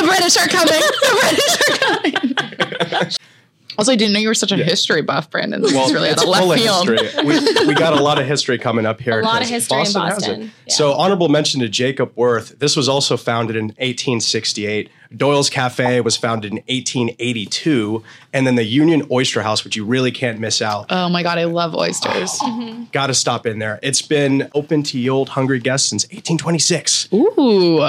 the 0.00 0.06
British 0.06 0.36
are 0.36 0.46
coming. 0.48 0.74
The 0.74 1.16
British 1.22 1.56
are 1.66 2.98
coming. 2.98 3.12
also, 3.78 3.92
I 3.92 3.96
didn't 3.96 4.12
know 4.12 4.20
you 4.20 4.28
were 4.28 4.34
such 4.34 4.52
a 4.52 4.56
history 4.56 5.00
buff, 5.00 5.30
Brandon. 5.30 5.62
This 5.62 5.72
is 5.72 5.92
really 5.94 6.10
it's 6.10 6.22
the 6.22 6.30
full 6.30 6.46
left 6.46 6.60
of 6.60 6.66
field. 6.86 7.00
history. 7.00 7.24
We, 7.24 7.68
we 7.68 7.74
got 7.74 7.94
a 7.98 8.02
lot 8.02 8.20
of 8.20 8.26
history 8.26 8.58
coming 8.58 8.84
up 8.84 9.00
here. 9.00 9.20
A 9.20 9.24
lot 9.24 9.36
of 9.36 9.48
'cause 9.48 9.48
history 9.48 9.78
in 9.80 9.92
Boston. 9.94 10.52
Yeah. 10.66 10.74
So, 10.74 10.92
honorable 10.92 11.28
mention 11.30 11.60
to 11.62 11.68
Jacob 11.70 12.12
Wirth. 12.16 12.58
This 12.58 12.76
was 12.76 12.86
also 12.88 13.16
founded 13.16 13.56
in 13.56 13.68
1868. 13.78 14.90
Doyle's 15.16 15.50
Cafe 15.50 16.00
was 16.02 16.16
founded 16.16 16.52
in 16.52 16.58
1882. 16.68 18.02
And 18.32 18.46
then 18.46 18.54
the 18.54 18.64
Union 18.64 19.06
Oyster 19.10 19.42
House, 19.42 19.64
which 19.64 19.76
you 19.76 19.84
really 19.84 20.12
can't 20.12 20.38
miss 20.38 20.62
out. 20.62 20.86
Oh 20.90 21.08
my 21.08 21.22
god, 21.22 21.38
I 21.38 21.44
love 21.44 21.74
oysters. 21.74 22.38
Mm-hmm. 22.50 22.84
Got 22.92 23.08
to 23.08 23.14
stop 23.14 23.46
in 23.46 23.58
there. 23.58 23.78
It's 23.82 24.02
been 24.02 24.50
open 24.54 24.82
to 24.84 24.98
you 24.98 25.10
old 25.10 25.30
hungry 25.30 25.60
guests 25.60 25.88
since 25.88 26.04
1826. 26.04 27.08
Ooh. 27.12 27.88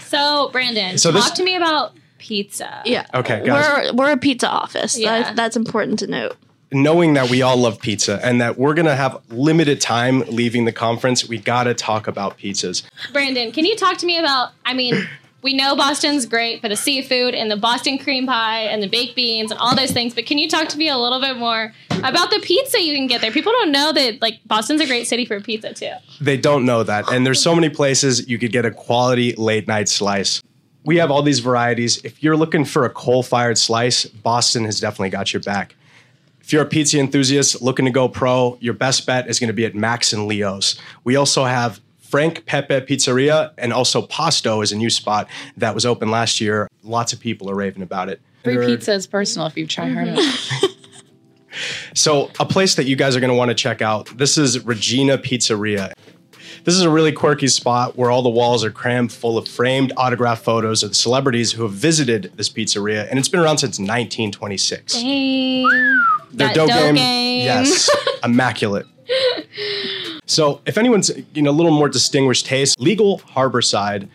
So, 0.00 0.48
Brandon, 0.52 0.96
So 0.96 1.10
talk 1.12 1.34
to 1.34 1.42
me 1.42 1.56
about 1.56 1.92
pizza. 2.18 2.82
Yeah. 2.84 3.06
Okay, 3.14 3.44
guys. 3.44 3.92
We're 3.92 3.94
we're 3.94 4.12
a 4.12 4.16
pizza 4.16 4.48
office. 4.48 4.98
Yeah. 4.98 5.22
That, 5.22 5.36
that's 5.36 5.56
important 5.56 5.98
to 6.00 6.06
note. 6.06 6.36
Knowing 6.72 7.14
that 7.14 7.30
we 7.30 7.42
all 7.42 7.56
love 7.56 7.80
pizza 7.80 8.20
and 8.22 8.40
that 8.40 8.58
we're 8.58 8.74
going 8.74 8.86
to 8.86 8.96
have 8.96 9.20
limited 9.30 9.80
time 9.80 10.20
leaving 10.28 10.64
the 10.66 10.72
conference, 10.72 11.28
we 11.28 11.38
got 11.38 11.64
to 11.64 11.74
talk 11.74 12.06
about 12.06 12.38
pizzas. 12.38 12.82
Brandon, 13.12 13.50
can 13.52 13.64
you 13.64 13.76
talk 13.76 13.98
to 13.98 14.06
me 14.06 14.18
about? 14.18 14.52
I 14.64 14.74
mean, 14.74 15.08
we 15.46 15.54
know 15.54 15.76
Boston's 15.76 16.26
great 16.26 16.60
for 16.60 16.68
the 16.68 16.74
seafood 16.74 17.32
and 17.32 17.48
the 17.48 17.56
Boston 17.56 17.98
cream 17.98 18.26
pie 18.26 18.62
and 18.62 18.82
the 18.82 18.88
baked 18.88 19.14
beans 19.14 19.52
and 19.52 19.60
all 19.60 19.76
those 19.76 19.92
things, 19.92 20.12
but 20.12 20.26
can 20.26 20.38
you 20.38 20.48
talk 20.48 20.66
to 20.70 20.76
me 20.76 20.88
a 20.88 20.98
little 20.98 21.20
bit 21.20 21.36
more 21.36 21.72
about 22.02 22.30
the 22.30 22.40
pizza 22.40 22.82
you 22.82 22.96
can 22.96 23.06
get 23.06 23.20
there? 23.20 23.30
People 23.30 23.52
don't 23.52 23.70
know 23.70 23.92
that 23.92 24.20
like 24.20 24.40
Boston's 24.44 24.80
a 24.80 24.86
great 24.86 25.06
city 25.06 25.24
for 25.24 25.40
pizza 25.40 25.72
too. 25.72 25.92
They 26.20 26.36
don't 26.36 26.66
know 26.66 26.82
that. 26.82 27.12
And 27.12 27.24
there's 27.24 27.40
so 27.40 27.54
many 27.54 27.68
places 27.68 28.28
you 28.28 28.40
could 28.40 28.50
get 28.50 28.64
a 28.64 28.72
quality 28.72 29.34
late 29.34 29.68
night 29.68 29.88
slice. 29.88 30.42
We 30.84 30.96
have 30.96 31.12
all 31.12 31.22
these 31.22 31.38
varieties. 31.38 32.04
If 32.04 32.24
you're 32.24 32.36
looking 32.36 32.64
for 32.64 32.84
a 32.84 32.90
coal 32.90 33.22
fired 33.22 33.56
slice, 33.56 34.04
Boston 34.04 34.64
has 34.64 34.80
definitely 34.80 35.10
got 35.10 35.32
your 35.32 35.42
back. 35.44 35.76
If 36.40 36.52
you're 36.52 36.62
a 36.62 36.66
pizza 36.66 36.98
enthusiast 36.98 37.62
looking 37.62 37.84
to 37.84 37.92
go 37.92 38.08
pro, 38.08 38.58
your 38.60 38.74
best 38.74 39.06
bet 39.06 39.28
is 39.28 39.38
going 39.38 39.46
to 39.46 39.54
be 39.54 39.64
at 39.64 39.76
Max 39.76 40.12
and 40.12 40.26
Leo's. 40.26 40.76
We 41.04 41.14
also 41.14 41.44
have 41.44 41.80
Frank 42.08 42.46
Pepe 42.46 42.80
Pizzeria 42.80 43.52
and 43.58 43.72
also 43.72 44.02
Pasto 44.02 44.62
is 44.62 44.72
a 44.72 44.76
new 44.76 44.90
spot 44.90 45.28
that 45.56 45.74
was 45.74 45.84
open 45.84 46.10
last 46.10 46.40
year. 46.40 46.68
Lots 46.82 47.12
of 47.12 47.20
people 47.20 47.50
are 47.50 47.54
raving 47.54 47.82
about 47.82 48.08
it. 48.08 48.20
Free 48.44 48.56
They're- 48.56 48.66
pizza 48.66 48.92
is 48.92 49.06
personal 49.06 49.46
if 49.48 49.56
you 49.56 49.66
try 49.66 49.88
hard 49.88 50.08
mm-hmm. 50.08 50.18
enough. 50.18 50.72
So, 51.94 52.30
a 52.38 52.44
place 52.44 52.74
that 52.74 52.84
you 52.84 52.96
guys 52.96 53.16
are 53.16 53.20
going 53.20 53.30
to 53.30 53.36
want 53.36 53.48
to 53.48 53.54
check 53.54 53.80
out 53.80 54.18
this 54.18 54.36
is 54.36 54.62
Regina 54.66 55.16
Pizzeria. 55.16 55.94
This 56.64 56.74
is 56.74 56.82
a 56.82 56.90
really 56.90 57.12
quirky 57.12 57.46
spot 57.46 57.96
where 57.96 58.10
all 58.10 58.22
the 58.22 58.28
walls 58.28 58.64
are 58.64 58.70
crammed 58.70 59.12
full 59.12 59.38
of 59.38 59.46
framed 59.48 59.92
autograph 59.96 60.42
photos 60.42 60.82
of 60.82 60.90
the 60.90 60.94
celebrities 60.94 61.52
who 61.52 61.62
have 61.62 61.72
visited 61.72 62.32
this 62.34 62.50
pizzeria, 62.50 63.08
and 63.08 63.18
it's 63.18 63.28
been 63.28 63.40
around 63.40 63.58
since 63.58 63.78
1926. 63.78 64.94
Dang. 64.94 65.62
Their 66.32 66.48
That 66.48 66.54
dough 66.54 66.66
dough 66.66 66.74
game, 66.74 66.96
game. 66.96 67.44
yes, 67.44 67.88
immaculate. 68.24 68.86
So, 70.26 70.60
if 70.66 70.76
anyone's 70.76 71.10
you 71.34 71.42
know 71.42 71.50
a 71.50 71.52
little 71.52 71.72
more 71.72 71.88
distinguished 71.88 72.46
taste, 72.46 72.80
Legal 72.80 73.20
Harborside 73.20 74.08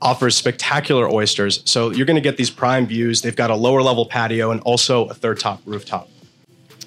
offers 0.00 0.36
spectacular 0.36 1.08
oysters. 1.08 1.62
So 1.64 1.90
you're 1.90 2.06
going 2.06 2.16
to 2.16 2.22
get 2.22 2.36
these 2.36 2.50
prime 2.50 2.86
views. 2.86 3.22
They've 3.22 3.34
got 3.34 3.50
a 3.50 3.56
lower 3.56 3.82
level 3.82 4.06
patio 4.06 4.50
and 4.50 4.60
also 4.62 5.06
a 5.06 5.14
third 5.14 5.40
top 5.40 5.60
rooftop. 5.66 6.08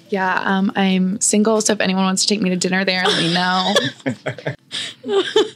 Yeah, 0.08 0.42
um, 0.44 0.70
I'm 0.76 1.18
single, 1.22 1.62
so 1.62 1.72
if 1.72 1.80
anyone 1.80 2.04
wants 2.04 2.22
to 2.22 2.28
take 2.28 2.42
me 2.42 2.50
to 2.50 2.56
dinner 2.56 2.84
there, 2.84 3.02
let 3.02 3.22
me 3.22 3.32
know. 3.32 3.74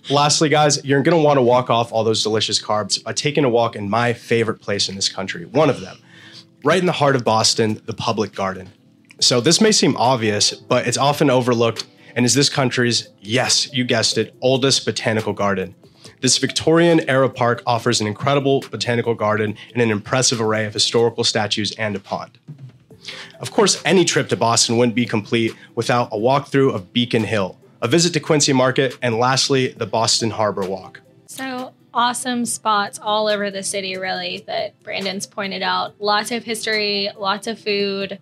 Lastly, 0.10 0.48
guys, 0.48 0.82
you're 0.82 1.02
going 1.02 1.16
to 1.16 1.22
want 1.22 1.36
to 1.36 1.42
walk 1.42 1.68
off 1.68 1.92
all 1.92 2.04
those 2.04 2.22
delicious 2.22 2.62
carbs 2.62 3.02
by 3.02 3.12
taking 3.12 3.44
a 3.44 3.50
walk 3.50 3.76
in 3.76 3.90
my 3.90 4.14
favorite 4.14 4.62
place 4.62 4.88
in 4.88 4.94
this 4.94 5.10
country, 5.10 5.44
one 5.44 5.68
of 5.68 5.82
them, 5.82 5.98
right 6.64 6.80
in 6.80 6.86
the 6.86 6.92
heart 6.92 7.16
of 7.16 7.22
Boston, 7.22 7.82
the 7.84 7.92
Public 7.92 8.34
Garden. 8.34 8.70
So 9.20 9.42
this 9.42 9.60
may 9.60 9.72
seem 9.72 9.94
obvious, 9.98 10.54
but 10.54 10.86
it's 10.86 10.96
often 10.96 11.28
overlooked 11.28 11.84
and 12.16 12.24
is 12.24 12.34
this 12.34 12.48
country's, 12.48 13.10
yes, 13.20 13.72
you 13.72 13.84
guessed 13.84 14.18
it, 14.18 14.34
oldest 14.40 14.84
botanical 14.84 15.34
garden. 15.34 15.74
This 16.22 16.38
Victorian 16.38 17.08
era 17.08 17.28
park 17.28 17.62
offers 17.66 18.00
an 18.00 18.06
incredible 18.06 18.64
botanical 18.70 19.14
garden 19.14 19.54
and 19.74 19.82
an 19.82 19.90
impressive 19.90 20.40
array 20.40 20.64
of 20.64 20.72
historical 20.72 21.24
statues 21.24 21.72
and 21.72 21.94
a 21.94 22.00
pond. 22.00 22.38
Of 23.38 23.52
course, 23.52 23.80
any 23.84 24.04
trip 24.04 24.30
to 24.30 24.36
Boston 24.36 24.78
wouldn't 24.78 24.96
be 24.96 25.04
complete 25.04 25.54
without 25.74 26.08
a 26.10 26.16
walkthrough 26.16 26.74
of 26.74 26.92
Beacon 26.92 27.24
Hill, 27.24 27.58
a 27.82 27.86
visit 27.86 28.14
to 28.14 28.20
Quincy 28.20 28.54
Market, 28.54 28.98
and 29.02 29.18
lastly, 29.18 29.68
the 29.68 29.86
Boston 29.86 30.30
Harbor 30.30 30.66
Walk. 30.66 31.02
So 31.26 31.74
awesome 31.92 32.46
spots 32.46 32.98
all 33.00 33.28
over 33.28 33.50
the 33.50 33.62
city, 33.62 33.96
really, 33.96 34.42
that 34.46 34.82
Brandon's 34.82 35.26
pointed 35.26 35.62
out. 35.62 35.94
Lots 36.00 36.30
of 36.32 36.44
history, 36.44 37.10
lots 37.16 37.46
of 37.46 37.58
food, 37.58 38.18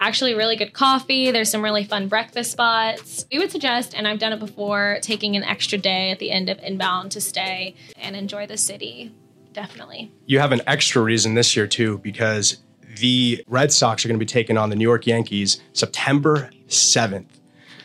actually 0.00 0.34
really 0.34 0.56
good 0.56 0.72
coffee. 0.72 1.30
There's 1.30 1.50
some 1.50 1.62
really 1.62 1.84
fun 1.84 2.08
breakfast 2.08 2.52
spots. 2.52 3.26
We 3.30 3.38
would 3.38 3.50
suggest, 3.50 3.94
and 3.94 4.06
I've 4.06 4.18
done 4.18 4.32
it 4.32 4.38
before, 4.38 4.98
taking 5.02 5.36
an 5.36 5.44
extra 5.44 5.78
day 5.78 6.10
at 6.10 6.18
the 6.18 6.30
end 6.30 6.48
of 6.48 6.58
inbound 6.60 7.12
to 7.12 7.20
stay 7.20 7.74
and 7.96 8.16
enjoy 8.16 8.46
the 8.46 8.56
city. 8.56 9.12
Definitely. 9.52 10.12
You 10.26 10.38
have 10.38 10.52
an 10.52 10.60
extra 10.66 11.02
reason 11.02 11.34
this 11.34 11.56
year, 11.56 11.66
too, 11.66 11.98
because 11.98 12.58
the 12.98 13.42
Red 13.46 13.72
Sox 13.72 14.04
are 14.04 14.08
going 14.08 14.18
to 14.18 14.24
be 14.24 14.28
taking 14.28 14.56
on 14.58 14.70
the 14.70 14.76
New 14.76 14.84
York 14.84 15.06
Yankees 15.06 15.60
September 15.72 16.50
7th. 16.68 17.26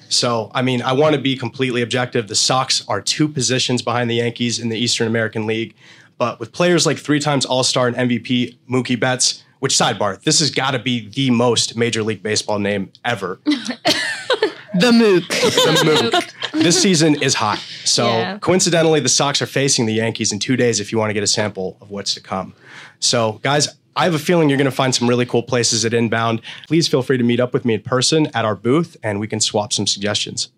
So, 0.09 0.51
I 0.53 0.61
mean, 0.61 0.81
I 0.81 0.91
want 0.91 1.15
to 1.15 1.21
be 1.21 1.37
completely 1.37 1.81
objective. 1.81 2.27
The 2.27 2.35
Sox 2.35 2.85
are 2.89 2.99
two 2.99 3.29
positions 3.29 3.81
behind 3.81 4.09
the 4.09 4.15
Yankees 4.15 4.59
in 4.59 4.67
the 4.67 4.77
Eastern 4.77 5.07
American 5.07 5.47
League. 5.47 5.73
But 6.17 6.39
with 6.39 6.51
players 6.51 6.85
like 6.85 6.97
three 6.97 7.19
times 7.19 7.45
All 7.45 7.63
Star 7.63 7.87
and 7.87 7.95
MVP 7.95 8.57
Mookie 8.69 8.99
Betts, 8.99 9.43
which 9.61 9.73
sidebar, 9.75 10.19
this 10.23 10.39
has 10.39 10.49
got 10.49 10.71
to 10.71 10.79
be 10.79 11.07
the 11.07 11.29
most 11.29 11.77
Major 11.77 12.01
League 12.01 12.23
Baseball 12.23 12.57
name 12.57 12.91
ever. 13.05 13.39
the 13.45 14.91
Mook. 14.91 15.27
The 15.27 16.11
Mook. 16.51 16.61
This 16.63 16.81
season 16.81 17.21
is 17.21 17.35
hot. 17.35 17.59
So 17.85 18.07
Yeah. 18.07 18.37
coincidentally, 18.39 18.99
the 18.99 19.07
Sox 19.09 19.39
are 19.39 19.45
facing 19.45 19.85
the 19.85 19.93
Yankees 19.93 20.31
in 20.31 20.39
two 20.39 20.55
days 20.55 20.79
if 20.79 20.91
you 20.91 20.97
want 20.97 21.11
to 21.11 21.13
get 21.13 21.21
a 21.23 21.27
sample 21.27 21.77
of 21.79 21.91
what's 21.91 22.15
to 22.15 22.21
come. 22.21 22.53
So, 22.99 23.39
guys, 23.43 23.67
I 23.95 24.05
have 24.05 24.15
a 24.15 24.19
feeling 24.19 24.49
you're 24.49 24.57
going 24.57 24.65
to 24.65 24.71
find 24.75 24.95
some 24.95 25.07
really 25.07 25.25
cool 25.27 25.43
places 25.43 25.85
at 25.85 25.93
Inbound. 25.93 26.41
Please 26.67 26.87
feel 26.87 27.03
free 27.03 27.17
to 27.17 27.23
meet 27.23 27.39
up 27.39 27.53
with 27.53 27.63
me 27.63 27.75
in 27.75 27.81
person 27.81 28.27
at 28.33 28.45
our 28.45 28.55
booth 28.55 28.97
and 29.03 29.19
we 29.19 29.27
can 29.27 29.39
swap 29.39 29.73
some 29.73 29.85
suggestions. 29.85 30.49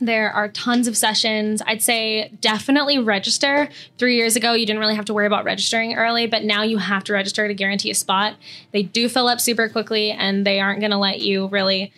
There 0.00 0.30
are 0.30 0.48
tons 0.48 0.86
of 0.86 0.96
sessions. 0.96 1.60
I'd 1.66 1.82
say 1.82 2.30
definitely 2.40 2.98
register. 2.98 3.68
Three 3.98 4.16
years 4.16 4.36
ago, 4.36 4.52
you 4.52 4.64
didn't 4.64 4.80
really 4.80 4.94
have 4.94 5.06
to 5.06 5.14
worry 5.14 5.26
about 5.26 5.44
registering 5.44 5.94
early, 5.94 6.26
but 6.26 6.44
now 6.44 6.62
you 6.62 6.78
have 6.78 7.04
to 7.04 7.12
register 7.12 7.48
to 7.48 7.54
guarantee 7.54 7.90
a 7.90 7.94
spot. 7.94 8.36
They 8.72 8.82
do 8.82 9.08
fill 9.08 9.26
up 9.26 9.40
super 9.40 9.68
quickly 9.68 10.10
and 10.12 10.46
they 10.46 10.60
aren't 10.60 10.80
going 10.80 10.92
to 10.92 10.98
let 10.98 11.20
you 11.20 11.48
really. 11.48 11.92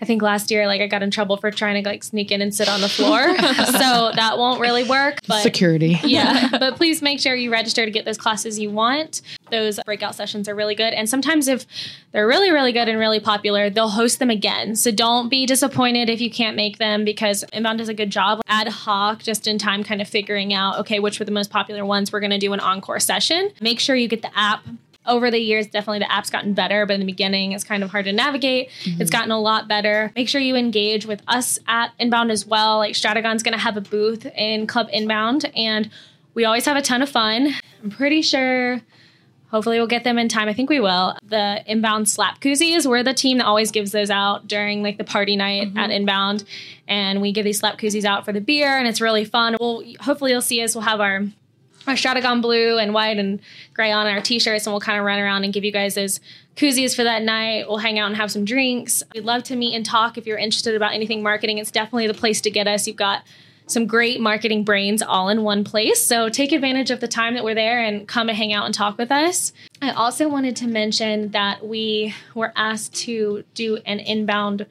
I 0.00 0.04
think 0.04 0.22
last 0.22 0.50
year, 0.50 0.66
like 0.66 0.80
I 0.80 0.86
got 0.86 1.02
in 1.02 1.10
trouble 1.10 1.36
for 1.36 1.50
trying 1.50 1.82
to 1.82 1.88
like 1.88 2.02
sneak 2.02 2.30
in 2.30 2.40
and 2.40 2.54
sit 2.54 2.68
on 2.68 2.80
the 2.80 2.88
floor, 2.88 3.20
so 3.38 4.12
that 4.14 4.34
won't 4.38 4.60
really 4.60 4.84
work. 4.84 5.18
But 5.26 5.42
Security. 5.42 5.98
yeah, 6.04 6.48
but 6.58 6.76
please 6.76 7.02
make 7.02 7.20
sure 7.20 7.34
you 7.34 7.52
register 7.52 7.84
to 7.84 7.90
get 7.90 8.04
those 8.04 8.18
classes 8.18 8.58
you 8.58 8.70
want. 8.70 9.22
Those 9.50 9.80
breakout 9.84 10.14
sessions 10.14 10.48
are 10.48 10.54
really 10.54 10.74
good. 10.74 10.94
And 10.94 11.08
sometimes, 11.08 11.48
if 11.48 11.66
they're 12.12 12.26
really, 12.26 12.50
really 12.50 12.72
good 12.72 12.88
and 12.88 12.98
really 12.98 13.20
popular, 13.20 13.68
they'll 13.68 13.88
host 13.88 14.18
them 14.18 14.30
again. 14.30 14.76
So 14.76 14.90
don't 14.90 15.28
be 15.28 15.46
disappointed 15.46 16.08
if 16.08 16.20
you 16.20 16.30
can't 16.30 16.56
make 16.56 16.78
them 16.78 17.04
because 17.04 17.44
Inbound 17.52 17.78
does 17.78 17.88
a 17.88 17.94
good 17.94 18.10
job 18.10 18.40
ad 18.46 18.68
hoc, 18.68 19.22
just 19.22 19.46
in 19.46 19.58
time, 19.58 19.84
kind 19.84 20.00
of 20.00 20.08
figuring 20.08 20.54
out, 20.54 20.78
okay, 20.78 20.98
which 21.00 21.18
were 21.18 21.24
the 21.24 21.32
most 21.32 21.50
popular 21.50 21.84
ones. 21.84 22.12
We're 22.12 22.20
going 22.20 22.30
to 22.30 22.38
do 22.38 22.52
an 22.52 22.60
encore 22.60 23.00
session. 23.00 23.50
Make 23.60 23.80
sure 23.80 23.96
you 23.96 24.08
get 24.08 24.22
the 24.22 24.36
app. 24.38 24.64
Over 25.06 25.30
the 25.30 25.38
years, 25.38 25.66
definitely 25.66 26.00
the 26.00 26.12
app's 26.12 26.28
gotten 26.28 26.52
better, 26.52 26.84
but 26.84 26.94
in 26.94 27.00
the 27.00 27.06
beginning, 27.06 27.52
it's 27.52 27.64
kind 27.64 27.82
of 27.82 27.90
hard 27.90 28.04
to 28.04 28.12
navigate. 28.12 28.68
It's 28.80 28.86
mm-hmm. 28.86 29.04
gotten 29.06 29.30
a 29.30 29.40
lot 29.40 29.66
better. 29.66 30.12
Make 30.14 30.28
sure 30.28 30.40
you 30.40 30.56
engage 30.56 31.06
with 31.06 31.22
us 31.26 31.58
at 31.66 31.92
Inbound 31.98 32.30
as 32.30 32.44
well. 32.44 32.78
Like 32.78 32.94
Stratagon's 32.94 33.42
going 33.42 33.54
to 33.54 33.58
have 33.58 33.78
a 33.78 33.80
booth 33.80 34.26
in 34.26 34.66
Club 34.66 34.88
Inbound, 34.92 35.50
and 35.56 35.90
we 36.34 36.44
always 36.44 36.66
have 36.66 36.76
a 36.76 36.82
ton 36.82 37.00
of 37.00 37.08
fun. 37.08 37.54
I'm 37.82 37.90
pretty 37.90 38.20
sure. 38.22 38.80
Hopefully, 39.50 39.78
we'll 39.78 39.88
get 39.88 40.04
them 40.04 40.16
in 40.16 40.28
time. 40.28 40.48
I 40.48 40.52
think 40.52 40.70
we 40.70 40.78
will. 40.78 41.16
The 41.24 41.64
inbound 41.66 42.08
slap 42.08 42.40
koozies. 42.40 42.86
We're 42.86 43.02
the 43.02 43.14
team 43.14 43.38
that 43.38 43.46
always 43.46 43.72
gives 43.72 43.90
those 43.90 44.08
out 44.08 44.46
during 44.46 44.80
like 44.82 44.96
the 44.96 45.02
party 45.02 45.34
night 45.34 45.68
at 45.68 45.74
mm-hmm. 45.74 45.90
inbound, 45.90 46.44
and 46.86 47.20
we 47.20 47.32
give 47.32 47.44
these 47.44 47.58
slap 47.58 47.76
koozies 47.78 48.04
out 48.04 48.24
for 48.24 48.32
the 48.32 48.40
beer, 48.40 48.78
and 48.78 48.86
it's 48.86 49.00
really 49.00 49.24
fun. 49.24 49.56
We'll 49.58 49.82
hopefully 50.00 50.30
you'll 50.30 50.40
see 50.40 50.62
us. 50.62 50.76
We'll 50.76 50.84
have 50.84 51.00
our 51.00 51.24
our 51.90 51.96
Stratagon 51.96 52.40
blue 52.40 52.78
and 52.78 52.94
white 52.94 53.18
and 53.18 53.40
gray 53.74 53.92
on 53.92 54.06
our 54.06 54.20
t-shirts, 54.20 54.66
and 54.66 54.72
we'll 54.72 54.80
kind 54.80 54.98
of 54.98 55.04
run 55.04 55.18
around 55.18 55.44
and 55.44 55.52
give 55.52 55.64
you 55.64 55.72
guys 55.72 55.94
those 55.94 56.20
koozies 56.56 56.94
for 56.94 57.04
that 57.04 57.22
night. 57.22 57.68
We'll 57.68 57.78
hang 57.78 57.98
out 57.98 58.06
and 58.06 58.16
have 58.16 58.30
some 58.30 58.44
drinks. 58.44 59.02
We'd 59.14 59.24
love 59.24 59.42
to 59.44 59.56
meet 59.56 59.74
and 59.74 59.84
talk 59.84 60.16
if 60.16 60.26
you're 60.26 60.38
interested 60.38 60.74
about 60.74 60.94
anything 60.94 61.22
marketing. 61.22 61.58
It's 61.58 61.70
definitely 61.70 62.06
the 62.06 62.14
place 62.14 62.40
to 62.42 62.50
get 62.50 62.66
us. 62.66 62.86
You've 62.86 62.96
got 62.96 63.22
some 63.66 63.86
great 63.86 64.20
marketing 64.20 64.64
brains 64.64 65.00
all 65.00 65.28
in 65.28 65.42
one 65.42 65.62
place. 65.62 66.04
So 66.04 66.28
take 66.28 66.52
advantage 66.52 66.90
of 66.90 67.00
the 67.00 67.08
time 67.08 67.34
that 67.34 67.44
we're 67.44 67.54
there 67.54 67.82
and 67.82 68.06
come 68.06 68.28
and 68.28 68.36
hang 68.36 68.52
out 68.52 68.66
and 68.66 68.74
talk 68.74 68.98
with 68.98 69.12
us. 69.12 69.52
I 69.80 69.90
also 69.90 70.28
wanted 70.28 70.56
to 70.56 70.66
mention 70.66 71.30
that 71.30 71.64
we 71.64 72.14
were 72.34 72.52
asked 72.56 72.94
to 73.02 73.44
do 73.54 73.76
an 73.86 74.00
inbound 74.00 74.66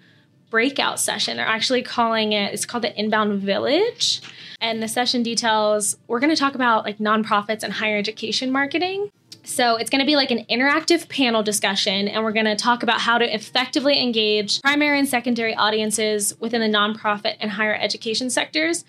breakout 0.50 1.00
session. 1.00 1.38
They're 1.38 1.46
actually 1.46 1.82
calling 1.82 2.34
it, 2.34 2.54
it's 2.54 2.66
called 2.66 2.84
the 2.84 3.00
Inbound 3.00 3.42
Village. 3.42 4.22
And 4.62 4.84
the 4.84 4.88
session 4.88 5.24
details, 5.24 5.98
we're 6.08 6.20
going 6.20 6.36
to 6.36 6.40
talk 6.40 6.56
about 6.56 6.84
like 6.84 6.98
nonprofits 6.98 7.64
and 7.64 7.74
higher 7.74 7.98
education 7.98 8.52
marketing. 8.52 9.10
So 9.44 9.78
it's 9.78 9.90
going 9.90 10.02
to 10.02 10.06
be 10.06 10.16
like 10.16 10.32
an 10.32 10.46
interactive 10.50 11.10
panel 11.10 11.42
discussion, 11.42 12.08
and 12.08 12.24
we're 12.24 12.34
going 12.34 12.46
to 12.46 12.56
talk 12.56 12.84
about 12.84 13.00
how 13.00 13.18
to 13.18 13.34
effectively 13.34 14.00
engage 14.02 14.62
primary 14.62 15.00
and 15.00 15.08
secondary 15.08 15.56
audiences 15.56 16.36
within 16.40 16.62
the 16.62 16.78
nonprofit 16.78 17.38
and 17.40 17.52
higher 17.52 17.74
education 17.74 18.30
sectors. 18.30 18.84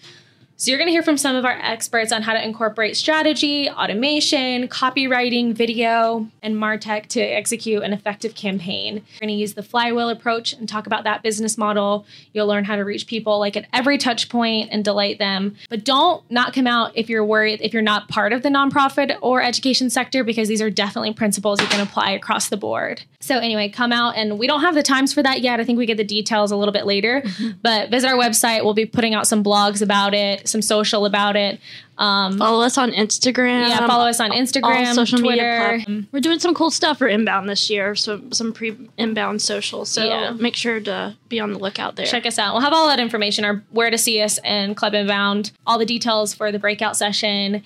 So 0.61 0.71
you're 0.71 0.77
going 0.77 0.89
to 0.89 0.93
hear 0.93 1.03
from 1.03 1.17
some 1.17 1.37
of 1.37 1.47
our 1.47 1.59
experts 1.63 2.13
on 2.13 2.21
how 2.21 2.35
to 2.35 2.45
incorporate 2.45 2.95
strategy, 2.95 3.71
automation, 3.71 4.69
copywriting, 4.69 5.55
video, 5.55 6.29
and 6.43 6.55
MarTech 6.55 7.07
to 7.07 7.21
execute 7.23 7.83
an 7.83 7.95
effective 7.95 8.35
campaign. 8.35 8.97
We're 8.97 9.21
going 9.21 9.37
to 9.37 9.41
use 9.41 9.55
the 9.55 9.63
flywheel 9.63 10.11
approach 10.11 10.53
and 10.53 10.69
talk 10.69 10.87
about 10.87 11.05
that 11.05 11.23
business 11.23 11.57
model. 11.57 12.05
You'll 12.35 12.47
learn 12.47 12.67
how 12.67 12.77
to 12.77 12.85
reach 12.85 13.07
people 13.07 13.39
like 13.39 13.57
at 13.57 13.69
every 13.73 13.97
touch 13.97 14.29
point 14.29 14.69
and 14.71 14.85
delight 14.85 15.19
them. 15.19 15.57
But 15.71 15.83
don't 15.83 16.31
not 16.31 16.53
come 16.53 16.67
out 16.67 16.93
if 16.95 17.09
you're 17.09 17.25
worried 17.25 17.63
if 17.63 17.73
you're 17.73 17.81
not 17.81 18.11
part 18.11 18.35
of 18.35 18.43
the 18.43 18.51
nonprofit 18.51 19.17
or 19.23 19.41
education 19.41 19.89
sector 19.89 20.25
because 20.25 20.49
these 20.49 20.61
are 20.61 20.69
definitely 20.69 21.15
principles 21.15 21.59
you 21.63 21.69
can 21.69 21.81
apply 21.81 22.11
across 22.11 22.51
the 22.51 22.59
board. 22.59 23.01
So 23.23 23.37
anyway, 23.39 23.69
come 23.69 23.93
out 23.93 24.17
and 24.17 24.39
we 24.39 24.47
don't 24.47 24.63
have 24.63 24.75
the 24.75 24.83
times 24.83 25.13
for 25.13 25.23
that 25.23 25.43
yet. 25.43 25.61
I 25.61 25.65
think 25.65 25.79
we 25.79 25.85
get 25.85 25.99
the 25.99 26.05
details 26.05 26.51
a 26.51 26.57
little 26.57 26.73
bit 26.73 26.87
later. 26.87 27.23
But 27.63 27.91
visit 27.91 28.09
our 28.09 28.17
website. 28.17 28.65
We'll 28.65 28.73
be 28.73 28.87
putting 28.87 29.13
out 29.13 29.27
some 29.27 29.45
blogs 29.45 29.83
about 29.83 30.15
it, 30.15 30.49
some 30.49 30.63
social 30.63 31.05
about 31.05 31.37
it. 31.37 31.61
Um, 31.99 32.39
Follow 32.39 32.65
us 32.65 32.79
on 32.79 32.93
Instagram. 32.93 33.69
yeah, 33.69 33.87
follow 33.87 34.07
us 34.09 34.21
on 34.21 34.31
Instagram, 34.31 34.87
all 34.87 34.95
social 34.95 35.19
Twitter. 35.19 35.77
media. 35.87 36.07
We're 36.13 36.21
doing 36.21 36.39
some 36.39 36.55
cool 36.55 36.71
stuff 36.71 36.97
for 36.97 37.09
inbound 37.09 37.47
this 37.47 37.69
year, 37.69 37.95
so 37.95 38.23
some 38.31 38.55
pre 38.55 38.75
inbound 38.97 39.43
social. 39.43 39.85
So 39.85 40.03
Yeah. 40.03 40.31
make 40.31 40.57
sure 40.57 40.81
to 40.81 41.15
be 41.29 41.39
on 41.41 41.53
the 41.53 41.59
lookout 41.59 41.97
there. 41.97 42.07
Check 42.07 42.25
us 42.25 42.39
out. 42.39 42.55
We'll 42.55 42.63
have 42.63 42.73
all 42.73 42.89
that 42.89 43.01
information, 43.01 43.45
our 43.45 43.63
where 43.71 43.91
to 43.91 43.99
see 43.99 44.23
us 44.23 44.39
and 44.39 44.75
Club 44.75 44.95
Inbound, 44.95 45.53
all 45.67 45.79
the 45.79 45.85
details 45.85 46.33
for 46.33 46.51
the 46.51 46.59
breakout 46.59 46.97
session, 46.97 47.63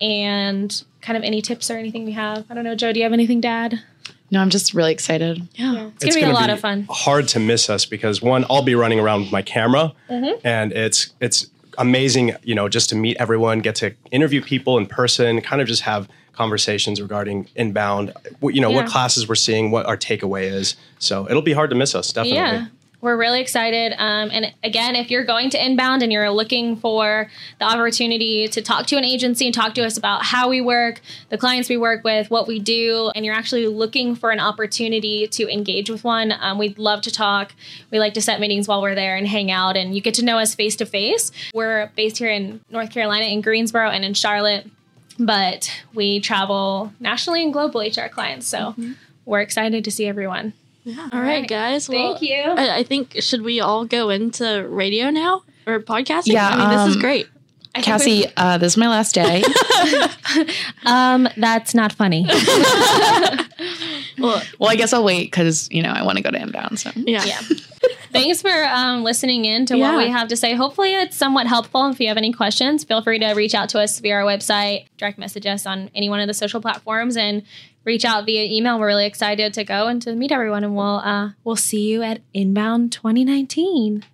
and 0.00 0.82
kind 1.00 1.16
of 1.16 1.22
any 1.22 1.40
tips 1.40 1.70
or 1.70 1.76
anything 1.76 2.04
we 2.04 2.12
have. 2.12 2.44
I 2.50 2.54
don't 2.54 2.64
know, 2.64 2.74
Jo. 2.74 2.92
Do 2.92 2.98
you 2.98 3.04
have 3.04 3.12
anything 3.12 3.40
to 3.42 3.48
add? 3.48 3.80
No, 4.30 4.40
I'm 4.40 4.50
just 4.50 4.74
really 4.74 4.92
excited. 4.92 5.46
Yeah. 5.54 5.90
It's, 6.00 6.04
gonna 6.04 6.14
be 6.14 6.20
a 6.20 6.24
gonna 6.26 6.34
lot 6.34 6.46
be 6.46 6.52
of 6.52 6.60
fun. 6.60 6.86
Hard 6.90 7.28
to 7.28 7.40
miss 7.40 7.70
us 7.70 7.86
because 7.86 8.20
one, 8.20 8.44
I'll 8.50 8.62
be 8.62 8.74
running 8.74 8.98
around 9.00 9.20
with 9.22 9.32
my 9.32 9.42
camera, 9.42 9.92
Mm-hmm. 10.10 10.44
and 10.46 10.72
it's 10.72 11.12
it's 11.20 11.46
amazing, 11.78 12.32
you 12.42 12.54
know, 12.54 12.68
just 12.68 12.88
to 12.90 12.96
meet 12.96 13.16
everyone, 13.20 13.60
get 13.60 13.74
to 13.76 13.94
interview 14.10 14.40
people 14.42 14.78
in 14.78 14.86
person, 14.86 15.40
kind 15.42 15.60
of 15.60 15.68
just 15.68 15.82
have 15.82 16.08
conversations 16.32 17.00
regarding 17.00 17.48
inbound, 17.54 18.12
what- 18.40 18.54
you 18.54 18.60
know, 18.60 18.70
what 18.70 18.86
classes 18.86 19.28
we're 19.28 19.34
seeing, 19.34 19.70
what 19.70 19.86
our 19.86 19.96
takeaway 19.96 20.44
is. 20.44 20.76
So 20.98 21.26
it'll 21.30 21.42
be 21.42 21.52
hard 21.52 21.70
to 21.70 21.76
miss 21.76 21.94
us, 21.94 22.12
definitely. 22.12 22.38
Yeah. 22.38 22.66
We're 23.00 23.16
really 23.16 23.40
excited. 23.40 23.92
Um, 23.98 24.30
and 24.32 24.54
again, 24.64 24.96
if 24.96 25.10
you're 25.10 25.24
going 25.24 25.50
to 25.50 25.64
inbound 25.64 26.02
and 26.02 26.10
you're 26.10 26.30
looking 26.30 26.76
for 26.76 27.30
the 27.58 27.64
opportunity 27.64 28.48
to 28.48 28.62
talk 28.62 28.86
to 28.86 28.96
an 28.96 29.04
agency 29.04 29.46
and 29.46 29.54
talk 29.54 29.74
to 29.74 29.84
us 29.84 29.96
about 29.96 30.24
how 30.24 30.48
we 30.48 30.60
work, 30.60 31.00
the 31.28 31.38
clients 31.38 31.68
we 31.68 31.76
work 31.76 32.04
with, 32.04 32.30
what 32.30 32.48
we 32.48 32.58
do, 32.58 33.10
and 33.14 33.24
you're 33.24 33.34
actually 33.34 33.66
looking 33.66 34.14
for 34.14 34.30
an 34.30 34.40
opportunity 34.40 35.26
to 35.28 35.48
engage 35.52 35.90
with 35.90 36.04
one, 36.04 36.32
um, 36.40 36.58
we'd 36.58 36.78
love 36.78 37.02
to 37.02 37.10
talk. 37.10 37.54
We 37.90 37.98
like 37.98 38.14
to 38.14 38.22
set 38.22 38.40
meetings 38.40 38.66
while 38.66 38.80
we're 38.80 38.94
there 38.94 39.16
and 39.16 39.28
hang 39.28 39.50
out, 39.50 39.76
and 39.76 39.94
you 39.94 40.00
get 40.00 40.14
to 40.14 40.24
know 40.24 40.38
us 40.38 40.54
face 40.54 40.76
to 40.76 40.86
face. 40.86 41.30
We're 41.54 41.90
based 41.96 42.18
here 42.18 42.30
in 42.30 42.60
North 42.70 42.90
Carolina, 42.90 43.26
in 43.26 43.40
Greensboro, 43.40 43.90
and 43.90 44.04
in 44.04 44.14
Charlotte, 44.14 44.66
but 45.18 45.70
we 45.94 46.20
travel 46.20 46.92
nationally 46.98 47.42
and 47.42 47.54
globally 47.54 47.92
to 47.92 48.00
our 48.00 48.08
clients. 48.08 48.46
So 48.46 48.74
we're 49.24 49.40
excited 49.40 49.84
to 49.84 49.90
see 49.90 50.06
everyone. 50.06 50.54
Yeah. 50.86 51.08
All 51.12 51.20
right, 51.20 51.40
right. 51.40 51.48
guys. 51.48 51.88
Thank 51.88 52.22
you. 52.22 52.36
I, 52.36 52.76
I 52.76 52.82
think 52.84 53.20
should 53.20 53.42
we 53.42 53.58
all 53.60 53.84
go 53.84 54.08
into 54.08 54.64
radio 54.68 55.10
now 55.10 55.42
or 55.66 55.80
podcasting? 55.80 56.32
Yeah, 56.32 56.48
I 56.48 56.56
mean, 56.56 56.78
this 56.78 56.88
is 56.90 56.94
um, 56.94 57.02
great. 57.02 57.26
I 57.74 57.82
Kassi, 57.82 58.32
uh, 58.36 58.56
this 58.56 58.74
is 58.74 58.76
my 58.76 58.88
last 58.88 59.12
day. 59.12 59.42
um, 60.86 61.28
that's 61.36 61.74
not 61.74 61.92
funny. 61.92 62.26
Well, 64.18 64.42
well, 64.58 64.70
I 64.70 64.76
guess 64.76 64.92
I'll 64.92 65.04
wait 65.04 65.30
because 65.30 65.68
you 65.70 65.82
know 65.82 65.90
I 65.90 66.02
want 66.02 66.16
to 66.16 66.22
go 66.22 66.30
to 66.30 66.40
inbound. 66.40 66.78
So 66.80 66.90
yeah. 66.94 67.24
yeah. 67.24 67.40
Thanks 68.12 68.40
for 68.40 68.64
um, 68.64 69.02
listening 69.04 69.44
in 69.44 69.66
to 69.66 69.76
Yeah. 69.76 69.92
what 69.92 69.98
we 69.98 70.10
have 70.10 70.28
to 70.28 70.36
say. 70.36 70.54
Hopefully, 70.54 70.94
it's 70.94 71.16
somewhat 71.16 71.46
helpful. 71.46 71.86
If 71.90 72.00
you 72.00 72.08
have 72.08 72.16
any 72.16 72.32
questions, 72.32 72.82
feel 72.82 73.02
free 73.02 73.18
to 73.18 73.32
reach 73.34 73.54
out 73.54 73.68
to 73.70 73.80
us 73.80 74.00
via 74.00 74.14
our 74.14 74.22
website, 74.22 74.86
direct 74.96 75.18
message 75.18 75.44
us 75.46 75.66
on 75.66 75.90
any 75.94 76.08
one 76.08 76.20
of 76.20 76.28
the 76.28 76.34
social 76.34 76.60
platforms, 76.60 77.16
and 77.16 77.42
reach 77.86 78.04
out 78.04 78.26
via 78.26 78.44
email. 78.44 78.78
We're 78.78 78.88
really 78.88 79.06
excited 79.06 79.54
to 79.54 79.64
go 79.64 79.86
and 79.86 80.02
to 80.02 80.14
meet 80.14 80.32
everyone, 80.32 80.64
and 80.64 80.76
we'll 80.76 80.98
uh, 80.98 81.30
we'll 81.44 81.56
see 81.56 81.88
you 81.88 82.02
at 82.02 82.20
Inbound 82.34 82.92
2019. 82.92 84.04